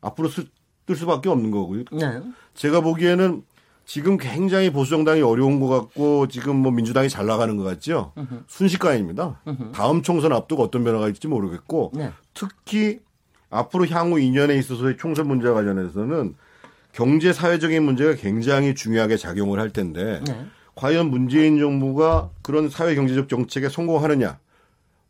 [0.01, 0.47] 앞으로 쓸,
[0.85, 1.85] 뜰 수밖에 없는 거고요.
[1.93, 2.21] 네.
[2.55, 3.43] 제가 보기에는
[3.89, 8.13] 지금 굉장히 보수 정당이 어려운 것 같고 지금 뭐 민주당이 잘 나가는 것 같죠.
[8.19, 8.43] 으흠.
[8.45, 9.41] 순식간입니다.
[9.47, 9.71] 으흠.
[9.71, 12.11] 다음 총선 앞두고 어떤 변화가 있을지 모르겠고 네.
[12.35, 12.99] 특히
[13.49, 16.35] 앞으로 향후 2년에 있어서의 총선 문제 관련해서는
[16.91, 20.45] 경제 사회적인 문제가 굉장히 중요하게 작용을 할 텐데 네.
[20.75, 24.37] 과연 문재인 정부가 그런 사회 경제적 정책에 성공하느냐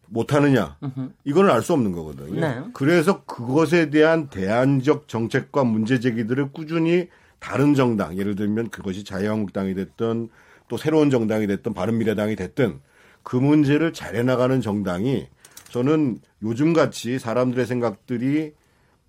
[0.05, 0.77] 못하느냐
[1.25, 2.39] 이거는 알 수 없는 거거든요.
[2.39, 2.63] 네.
[2.73, 7.09] 그래서 그것에 대한 대안적 정책과 문제 제기들을 꾸준히
[7.39, 10.29] 다른 정당, 예를 들면 그것이 자유한국당이 됐든
[10.67, 12.79] 또 새로운 정당이 됐든 바른미래당이 됐든
[13.23, 15.27] 그 문제를 잘 해나가는 정당이
[15.69, 18.53] 저는 요즘 같이 사람들의 생각들이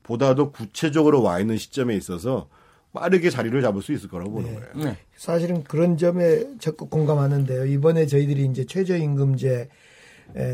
[0.02, 2.48] 보다 더 구체적으로 와 있는 시점에 있어서
[2.92, 4.56] 빠르게 자리를 잡을 수 있을 거라고 보는 네.
[4.56, 4.72] 거예요.
[4.90, 4.96] 네.
[5.16, 7.66] 사실은 그런 점에 적극 공감하는데요.
[7.66, 9.68] 이번에 저희들이 이제 최저임금제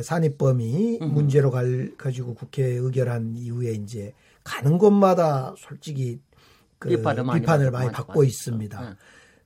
[0.03, 1.15] 산입범위 음.
[1.15, 4.13] 문제로 갈, 가지고 국회에 의결한 이후에 이제
[4.45, 6.21] 가는 곳마다 솔직히
[6.79, 8.97] 그 비판을 많이, 비판을 많이 받고, 받고 있습니다.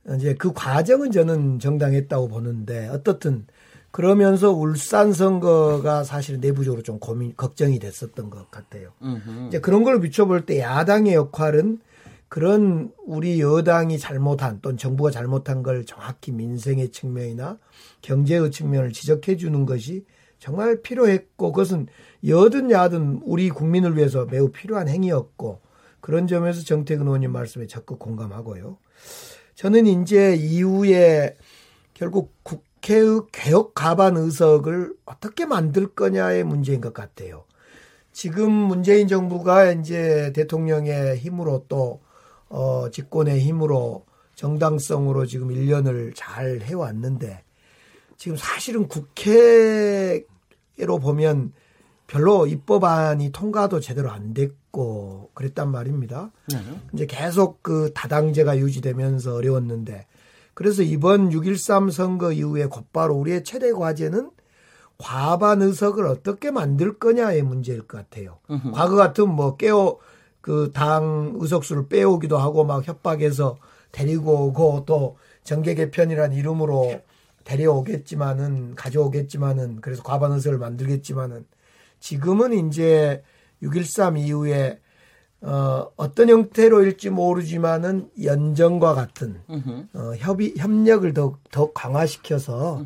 [0.05, 0.15] 네.
[0.15, 3.45] 이제 그 과정은 저는 정당했다고 보는데 어떻든
[3.91, 8.91] 그러면서 울산 선거가 사실 내부적으로 좀 고민 걱정이 됐었던 것 같아요.
[9.01, 9.47] 음흠.
[9.47, 11.79] 이제 그런 걸 비춰볼 때 야당의 역할은
[12.29, 17.59] 그런 우리 여당이 잘못한 또는 정부가 잘못한 걸 정확히 민생의 측면이나
[18.01, 20.05] 경제의 측면을 지적해 주는 것이
[20.39, 21.87] 정말 필요했고 그것은
[22.25, 25.59] 여든 야든 우리 국민을 위해서 매우 필요한 행위였고
[26.01, 28.77] 그런 점에서 정태근 의원님 말씀에 적극 공감하고요.
[29.55, 31.37] 저는 이제 이후에
[31.93, 37.45] 결국 국회의 개혁 가반 의석을 어떻게 만들 거냐의 문제인 것 같아요.
[38.11, 42.01] 지금 문재인 정부가 이제 대통령의 힘으로 또
[42.49, 47.43] 어, 집권의 힘으로 정당성으로 지금 1년을 잘 해왔는데
[48.17, 50.23] 지금 사실은 국회로
[50.99, 51.53] 보면
[52.11, 56.31] 별로 입법안이 통과도 제대로 안 됐고 그랬단 말입니다.
[56.51, 56.57] 네.
[56.93, 60.07] 이제 계속 그 다당제가 유지되면서 어려웠는데
[60.53, 64.29] 그래서 이번 6.13 선거 이후에 곧바로 우리의 최대 과제는
[64.97, 68.39] 과반 의석을 어떻게 만들 거냐의 문제일 것 같아요.
[68.49, 68.73] 으흠.
[68.73, 69.97] 과거 같은 뭐 깨어
[70.41, 73.57] 그 당 의석수를 빼오기도 하고 막 협박해서
[73.93, 77.01] 데리고 오고 또 정계 개편이란 이름으로
[77.45, 81.45] 데려오겠지만은 가져오겠지만은 그래서 과반 의석을 만들겠지만은
[82.01, 83.23] 지금은 이제
[83.63, 84.79] 6.13 이후에
[85.43, 89.41] 어, 어떤 형태로일지 모르지만은 연정과 같은
[89.93, 92.85] 어, 협의 협력을 더, 더 강화시켜서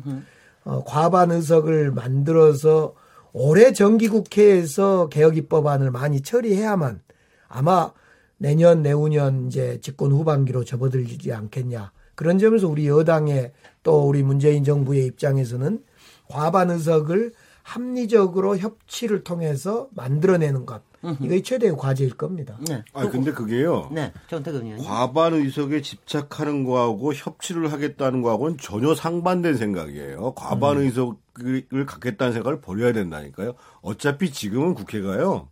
[0.64, 2.94] 어, 과반 의석을 만들어서
[3.32, 7.00] 올해 정기국회에서 개혁 입법안을 많이 처리해야만
[7.48, 7.92] 아마
[8.38, 11.92] 내년 내후년 이제 집권 후반기로 접어들지 않겠냐.
[12.14, 13.52] 그런 점에서 우리 여당의
[13.82, 15.82] 또 우리 문재인 정부의 입장에서는
[16.28, 17.32] 과반 의석을
[17.66, 20.82] 합리적으로 협치를 통해서 만들어내는 것.
[21.20, 22.58] 이게 최대의 과제일 겁니다.
[22.68, 22.84] 네.
[22.92, 23.90] 아 근데 그게요.
[23.92, 24.12] 네.
[24.28, 30.34] 정태근 과반 의석에 집착하는 거하고 협치를 하겠다는 거하고는 전혀 상반된 생각이에요.
[30.34, 30.82] 과반 음.
[30.84, 33.54] 의석을 갖겠다는 생각을 버려야 된다니까요.
[33.82, 35.48] 어차피 지금은 국회가요.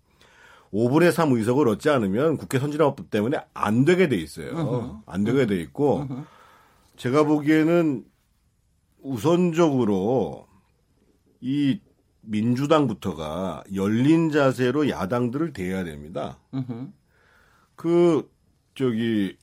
[0.72, 5.02] 5분의 3 의석을 얻지 않으면 국회 선진화법 때문에 안 되게 돼 있어요.
[5.06, 6.06] 안 되게 돼 있고
[6.96, 8.04] 제가 보기에는
[9.02, 10.46] 우선적으로
[11.40, 11.78] 이
[12.26, 16.38] 민주당부터가 열린 자세로 야당들을 대해야 됩니다.
[17.76, 18.28] 그
[18.74, 19.36] 저기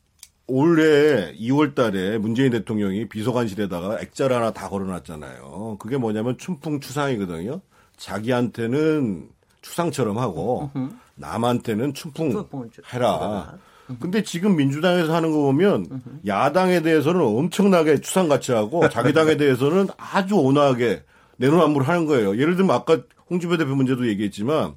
[0.48, 5.78] 올해 2월 달에 문재인 대통령이 비서관실에다가 액자를 하나 다 걸어놨잖아요.
[5.80, 7.62] 그게 뭐냐면 춘풍 추상이거든요.
[7.98, 9.30] 자기한테는
[9.62, 10.72] 추상처럼 하고
[11.16, 12.46] 남한테는 춘풍
[12.94, 13.58] 해라.
[14.00, 20.36] 근데 지금 민주당에서 하는 거 보면 야당에 대해서는 엄청나게 추상같이 하고 자기 당에 대해서는 아주
[20.36, 21.04] 온화하게
[21.42, 22.38] 내로남불 하는 거예요.
[22.38, 24.76] 예를 들면 아까 홍지표 대표 문제도 얘기했지만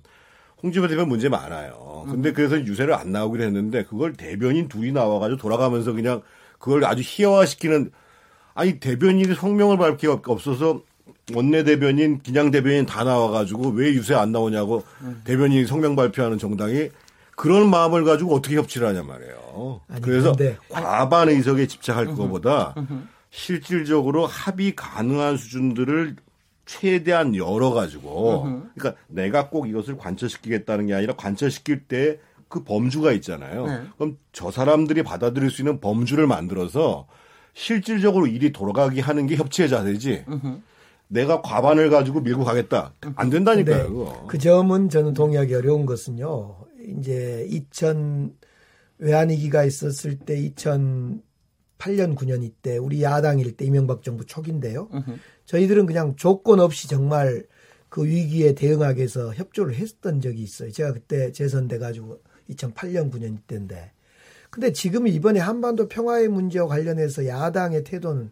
[0.63, 2.07] 홍지표 대표 문제 많아요.
[2.09, 6.23] 근데 그래서 유세를 안 나오기로 했는데 그걸 대변인 둘이 나와가지고 돌아가면서 그냥
[6.59, 7.93] 그걸 아주 희화화시키는
[8.55, 10.81] 아니 대변인이 성명을 밝히가 없어서
[11.35, 15.21] 원내 대변인, 기냥 대변인 다 나와가지고 왜 유세 안 나오냐고 음.
[15.25, 16.91] 대변인이 성명 발표하는 정당이
[17.37, 19.81] 그런 마음을 가지고 어떻게 협치를 하냐 말이에요.
[19.89, 22.75] 아니, 그래서 근데, 과반 의석에 집착할 것보다.
[23.31, 26.17] 실질적으로 합의 가능한 수준들을
[26.67, 32.19] 최대한 열어가지고 그러니까 내가 꼭 이것을 관철시키겠다는 게 아니라 관철시킬 때
[32.55, 33.67] 그 범주가 있잖아요.
[33.67, 33.81] 네.
[33.99, 37.09] 그럼 저 사람들이 받아들일 수 있는 범주를 만들어서
[37.53, 40.25] 실질적으로 일이 돌아가게 하는 게 협치의 자세지.
[40.29, 40.61] 음흠.
[41.09, 42.93] 내가 과반을 가지고 밀고 가겠다.
[43.17, 43.89] 안 된다니까요.
[43.89, 44.27] 네.
[44.29, 46.57] 그 점은 저는 동의하기 어려운 것은요.
[46.99, 48.37] 이제 2000
[48.99, 51.21] 외환위기가 있었을 때 2008년
[52.15, 54.89] 9년 이때 우리 야당일 때 이명박 정부 초기인데요.
[54.95, 55.19] 으흠.
[55.47, 57.45] 저희들은 그냥 조건 없이 정말
[57.89, 60.71] 그 위기에 대응하기 위해서 협조를 했던 적이 있어요.
[60.71, 62.21] 제가 그때 재선돼 가지고
[62.51, 63.93] 2008년 9년 이때인데.
[64.51, 68.31] 근데 지금 이번에 한반도 평화의 문제와 관련해서 야당의 태도는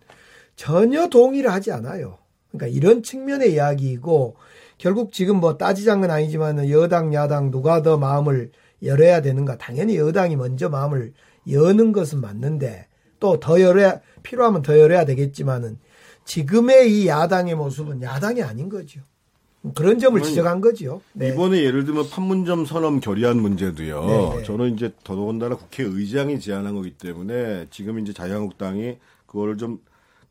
[0.57, 2.19] 전혀 동의를 하지 않아요.
[2.51, 4.37] 그러니까 이런 측면의 이야기이고
[4.79, 8.51] 결국 지금 뭐 따지자는 아니지만 여당 야당 누가 더 마음을
[8.83, 11.13] 열어야 되는가 당연히 여당이 먼저 마음을
[11.51, 12.87] 여는 것은 맞는데
[13.21, 15.79] 또 더 열어야 필요하면 더 열어야 되겠지만은
[16.25, 19.01] 지금의 이 야당의 모습은 야당이 아닌 거죠.
[19.75, 21.01] 그런 점을 지적한 거죠.
[21.13, 21.29] 네.
[21.29, 24.05] 이번에 예를 들면 판문점 선언 결의안 문제도요.
[24.07, 24.43] 네, 네.
[24.43, 29.79] 저는 이제 더더군다나 국회의장이 제안한 거기 때문에 지금 이제 자유한국당이 그거를 좀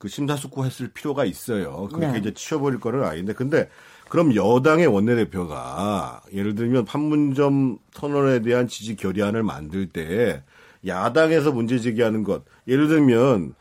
[0.02, 1.88] 그 심사숙고했을 필요가 있어요.
[1.90, 2.18] 그렇게 네.
[2.18, 3.70] 이제 치워버릴 거는 아닌데 근데
[4.10, 10.44] 그럼 여당의 원내대표가 예를 들면 판문점 선언에 대한 지지 결의안을 만들 때
[10.88, 13.54] 야당에서 문제 제기하는 것 예를 들면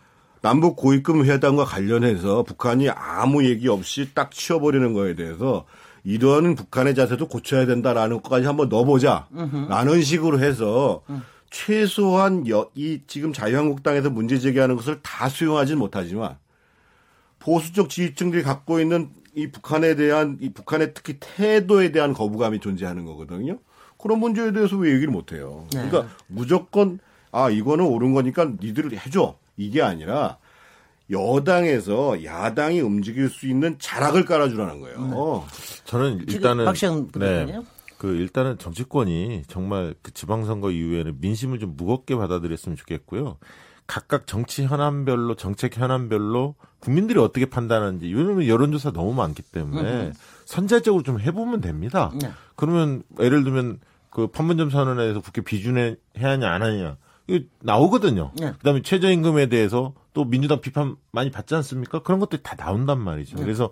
[0.42, 5.66] 남북 고위급 회담과 관련해서 북한이 아무 얘기 없이 딱 치워버리는 거에 대해서
[6.04, 11.02] 이러한 북한의 자세도 고쳐야 된다라는 것까지 한번 넣어보자라는 식으로 해서
[11.50, 16.36] 최소한 여, 이 지금 자유한국당에서 문제 제기하는 것을 다 수용하지는 못하지만
[17.38, 23.58] 보수적 지지층들이 갖고 있는 이 북한에 대한 이 북한의 특히 태도에 대한 거부감이 존재하는 거거든요.
[23.98, 25.66] 그런 문제에 대해서 왜 얘기를 못 해요?
[25.72, 25.88] 네.
[25.88, 26.98] 그러니까 무조건
[27.30, 30.38] 아 이거는 옳은 거니까 니들 해줘 이게 아니라
[31.10, 35.00] 여당에서 야당이 움직일 수 있는 자락을 깔아주라는 거예요.
[35.00, 35.82] 네.
[35.84, 36.72] 저는 일단은
[37.16, 37.60] 네.
[37.98, 43.36] 그 일단은 정치권이 정말 그 지방선거 이후에는 민심을 좀 무겁게 받아들였으면 좋겠고요.
[43.86, 50.12] 각각 정치 현안별로 정책 현안별로 국민들이 어떻게 판단하는지 왜냐하면 여론조사 너무 많기 때문에 음.
[50.44, 52.12] 선제적으로 좀 해보면 됩니다.
[52.22, 52.30] 네.
[52.54, 53.80] 그러면 예를 들면
[54.10, 56.96] 그 판문점 선언에서 국회 비준에 해야 하냐 안 하냐
[57.60, 58.32] 나오거든요.
[58.38, 58.52] 네.
[58.52, 62.02] 그다음에 최저임금에 대해서 또 민주당 비판 많이 받지 않습니까?
[62.02, 63.36] 그런 것들이 다 나온단 말이죠.
[63.36, 63.42] 네.
[63.42, 63.70] 그래서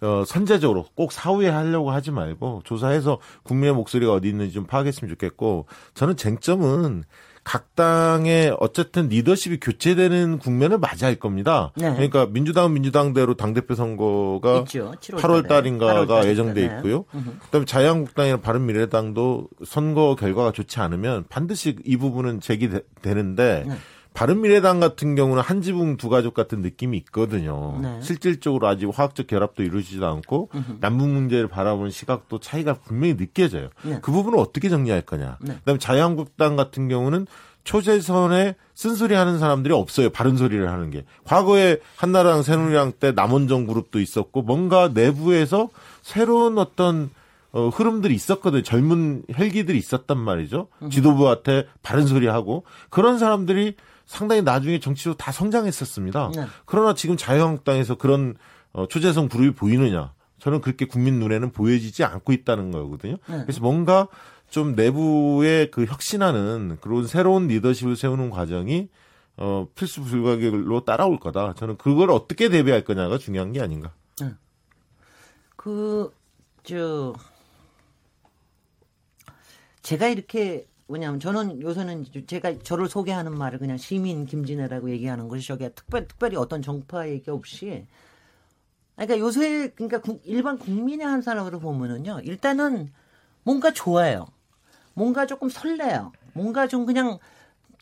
[0.00, 5.66] 어, 선제적으로 꼭 사후에 하려고 하지 말고 조사해서 국민의 목소리가 어디 있는지 좀 파악했으면 좋겠고
[5.94, 7.04] 저는 쟁점은
[7.48, 11.72] 각 당의 어쨌든 리더십이 교체되는 국면을 맞이할 겁니다.
[11.76, 11.90] 네.
[11.94, 14.92] 그러니까 민주당은 민주당대로 당대표 선거가 있죠.
[15.00, 16.76] 8월 달인가가 8월 예정돼 네.
[16.76, 17.04] 있고요.
[17.44, 23.74] 그다음에 자유한국당이나 바른미래당도 선거 결과가 좋지 않으면 반드시 이 부분은 제기되는데 네.
[24.18, 27.78] 바른미래당 같은 경우는 한 지붕 두 가족 같은 느낌이 있거든요.
[27.80, 28.02] 네.
[28.02, 30.78] 실질적으로 아직 화학적 결합도 이루어지지도 않고 으흠.
[30.80, 33.68] 남북 문제를 바라보는 시각도 차이가 분명히 느껴져요.
[33.82, 34.00] 네.
[34.02, 35.38] 그 부분을 어떻게 정리할 거냐.
[35.40, 35.54] 네.
[35.58, 37.28] 그다음에 자유한국당 같은 경우는
[37.62, 40.10] 초재선에 쓴소리 하는 사람들이 없어요.
[40.10, 41.04] 바른 소리를 하는 게.
[41.22, 45.68] 과거에 한나라당, 새누리당 때 남원정 그룹도 있었고 뭔가 내부에서
[46.02, 47.10] 새로운 어떤
[47.52, 48.62] 어, 흐름들이 있었거든요.
[48.62, 50.66] 젊은 헬기들이 있었단 말이죠.
[50.90, 53.76] 지도부한테 바른 소리 하고 그런 사람들이
[54.08, 56.32] 상당히 나중에 정치로 다 성장했었습니다.
[56.34, 56.46] 네.
[56.64, 58.36] 그러나 지금 자유한국당에서 그런
[58.72, 60.14] 어, 초재성 그룹이 보이느냐?
[60.38, 63.18] 저는 그렇게 국민 눈에는 보여지지 않고 있다는 거거든요.
[63.28, 63.42] 네.
[63.42, 64.08] 그래서 뭔가
[64.48, 68.88] 좀 내부에 그 혁신하는 그런 새로운 리더십을 세우는 과정이
[69.36, 71.52] 어, 필수 불가결로 따라올 거다.
[71.54, 73.92] 저는 그걸 어떻게 대비할 거냐가 중요한 게 아닌가.
[74.20, 74.32] 네.
[75.54, 76.10] 그,
[76.64, 77.12] 저,
[79.82, 85.68] 제가 이렇게 뭐냐면 저는 요새는 제가 저를 소개하는 말을 그냥 시민 김진애라고 얘기하는 것이 저게
[85.70, 87.86] 특별 특별히 어떤 정파 얘기 없이.
[88.96, 92.90] 그러니까 요새 그러니까 일반 국민의 한 사람으로 보면은요 일단은
[93.44, 94.26] 뭔가 좋아요.
[94.94, 96.12] 뭔가 조금 설레요.
[96.32, 97.18] 뭔가 좀 그냥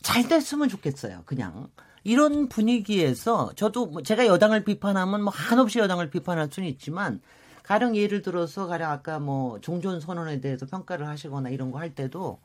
[0.03, 1.69] 잘 됐으면 좋겠어요 그냥.
[2.03, 7.21] 이런 분위기에서 저도 뭐 제가 여당을 비판하면 뭐 한없이 여당을 비판할 수는 있지만
[7.63, 12.39] 가령 예를 들어서 가령 아까 뭐 종전 선언에 대해서 평가를 하시거나 이런 거 할 때도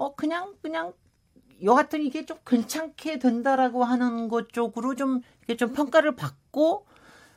[0.00, 0.94] 어 그냥 그냥
[1.62, 6.86] 여하튼 이게 좀 괜찮게 된다라고 하는 것 쪽으로 좀 이게 좀 평가를 받고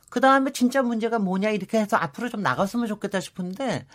[0.08, 3.86] 그 다음에 진짜 문제가 뭐냐 이렇게 해서 앞으로 좀 나갔으면 좋겠다 싶은데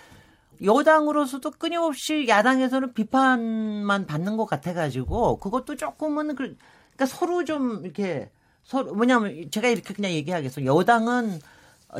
[0.63, 6.55] 여당으로서도 끊임없이 야당에서는 비판만 받는 것 같아가지고 그것도 조금은 그,
[6.93, 8.30] 그러니까 서로 좀 이렇게
[8.63, 11.39] 서로 뭐냐면 제가 이렇게 그냥 얘기하겠어 여당은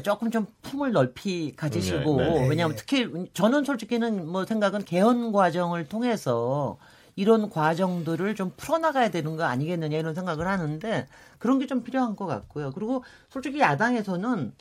[0.04, 2.48] 조금 좀 품을 넓히 가지시고 네, 네.
[2.48, 6.78] 왜냐하면 특히 저는 솔직히는 뭐 생각은 개헌 과정을 통해서
[7.16, 12.26] 이런 과정들을 좀 풀어나가야 되는 거 아니겠느냐 이런 생각을 하는데 그런 게 좀 필요한 것
[12.28, 12.72] 같고요.
[12.74, 14.54] 그리고 솔직히 야당에서는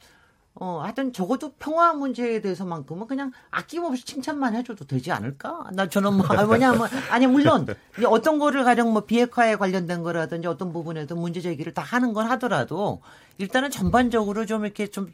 [0.61, 5.71] 어, 하여튼 적어도 평화 문제에 대해서만큼은 그냥 아낌없이 칭찬만 해줘도 되지 않을까?
[5.73, 7.67] 나 저는 뭐, 뭐냐면, 아니, 물론,
[8.07, 13.01] 어떤 거를 가령 뭐 비핵화에 관련된 거라든지 어떤 부분에도 문제 제기를 다 하는 건 하더라도
[13.39, 15.13] 일단은 전반적으로 좀 이렇게 좀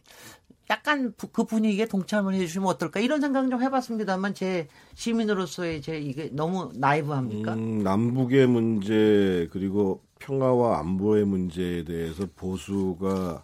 [0.71, 6.71] 약간 그 분위기에 동참을 해주시면 어떨까 이런 생각 좀 해봤습니다만 제 시민으로서의 제 이게 너무
[6.75, 7.53] 나이브합니까?
[7.53, 13.43] 음, 남북의 문제 그리고 평화와 안보의 문제에 대해서 보수가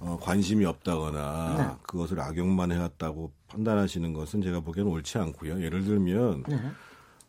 [0.00, 1.82] 어, 관심이 없다거나 네.
[1.82, 5.62] 그것을 악용만 해왔다고 판단하시는 것은 제가 보기에는 옳지 않고요.
[5.62, 6.60] 예를 들면 네.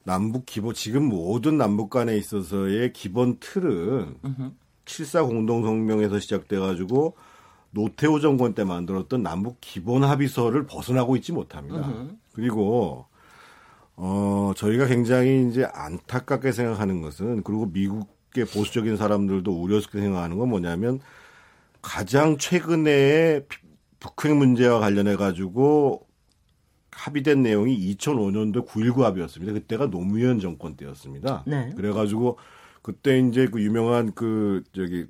[0.03, 4.17] 남북 기본 지금 모든 남북 간에 있어서의 기본 틀은.
[4.85, 7.15] 7사 공동성명에서 시작돼 가지고
[7.71, 11.87] 노태우 정권 때 만들었던 남북 기본 합의서를 벗어나고 있지 못합니다.
[11.87, 12.17] 으흠.
[12.33, 13.05] 그리고
[13.95, 20.99] 어 저희가 굉장히 이제 안타깝게 생각하는 것은 그리고 미국의 보수적인 사람들도 우려스럽게 생각하는 건 뭐냐면
[21.81, 23.41] 가장 최근에
[23.99, 26.07] 북핵 문제와 관련해 가지고
[26.91, 29.53] 합의된 내용이 2005년도 9.19 합의였습니다.
[29.53, 31.43] 그때가 노무현 정권 때였습니다.
[31.47, 31.71] 네.
[31.75, 32.37] 그래가지고
[32.81, 35.05] 그때 이제 그 유명한 그 저기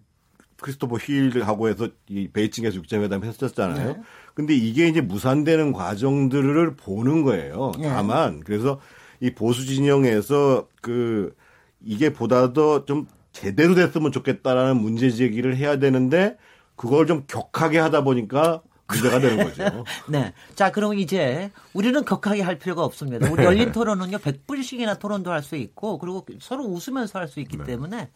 [0.58, 3.94] 크리스토퍼 힐하고 해서 이 베이징에서 육자회담 했었잖아요.
[3.94, 4.02] 네.
[4.34, 7.72] 근데 이게 이제 무산되는 과정들을 보는 거예요.
[7.80, 7.88] 네.
[7.90, 8.80] 다만 그래서
[9.20, 11.34] 이 보수 진영에서 그
[11.82, 16.38] 이게 보다 더 좀 제대로 됐으면 좋겠다라는 문제 제기를 해야 되는데
[16.80, 19.84] 그걸 좀 격하게 하다 보니까 문제가 되는 거죠.
[20.08, 20.34] 네.
[20.56, 23.30] 자, 그럼 이제 우리는 격하게 할 필요가 없습니다.
[23.30, 27.66] 우리 열린 토론은요, 100분씩이나 토론도 할 수 있고, 그리고 서로 웃으면서 할 수 있기 네.
[27.66, 28.10] 때문에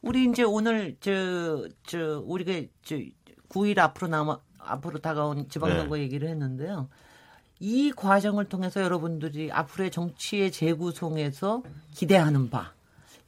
[0.00, 2.96] 우리 이제 오늘 저, 저, 우리가 저
[3.48, 6.02] 9일 앞으로 남아, 앞으로 다가온 지방선거 네.
[6.02, 6.88] 얘기를 했는데요.
[7.60, 11.62] 이 과정을 통해서 여러분들이 앞으로의 정치의 재구성에서
[11.94, 12.72] 기대하는 바,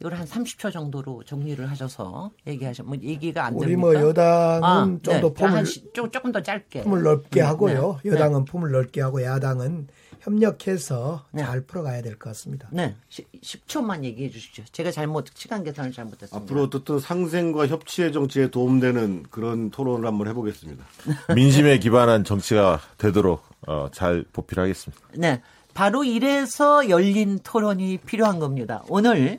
[0.01, 2.83] 이걸 한 30초 정도로 정리를 하셔서 얘기하셔.
[2.83, 3.67] 뭐 얘기가 안 됩니까?
[3.67, 5.35] 우리 뭐 여당은 아, 좀더 네.
[5.35, 7.47] 폼을 조, 조금 더 짧게 품을 넓게 네.
[7.47, 8.01] 하고요.
[8.03, 8.11] 네.
[8.11, 9.89] 여당은 품을 넓게 하고 야당은
[10.21, 11.43] 협력해서 네.
[11.45, 12.69] 잘 풀어가야 될 것 같습니다.
[12.73, 12.95] 네.
[13.09, 14.65] 10, 초만 얘기해 주시죠.
[14.73, 16.37] 제가 잘못 시간 계산을 잘못했습니다.
[16.37, 20.85] 앞으로 어떤 상생과 협치의 정치에 도움되는 그런 토론을 한번 해보겠습니다.
[21.35, 25.03] 민심에 기반한 정치가 되도록 어, 잘 보필하겠습니다.
[25.15, 25.43] 네.
[25.75, 28.83] 바로 이래서 열린 토론이 필요한 겁니다.
[28.89, 29.39] 오늘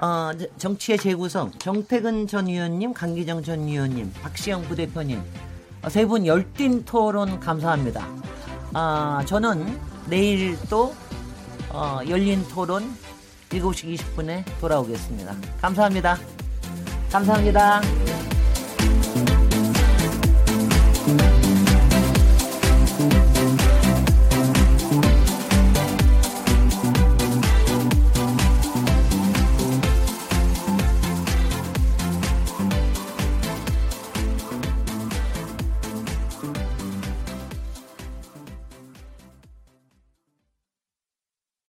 [0.00, 5.20] 어, 정치의 재구성 정태근 전 의원님, 강기정 전 의원님, 박시영 부대표님
[5.88, 8.06] 세분 열띤 토론 감사합니다.
[8.74, 10.94] 아, 저는 내일 또
[11.70, 12.94] 어, 열린 토론
[13.48, 15.34] 7시 20분에 돌아오겠습니다.
[15.60, 16.18] 감사합니다.
[17.10, 17.80] 감사합니다.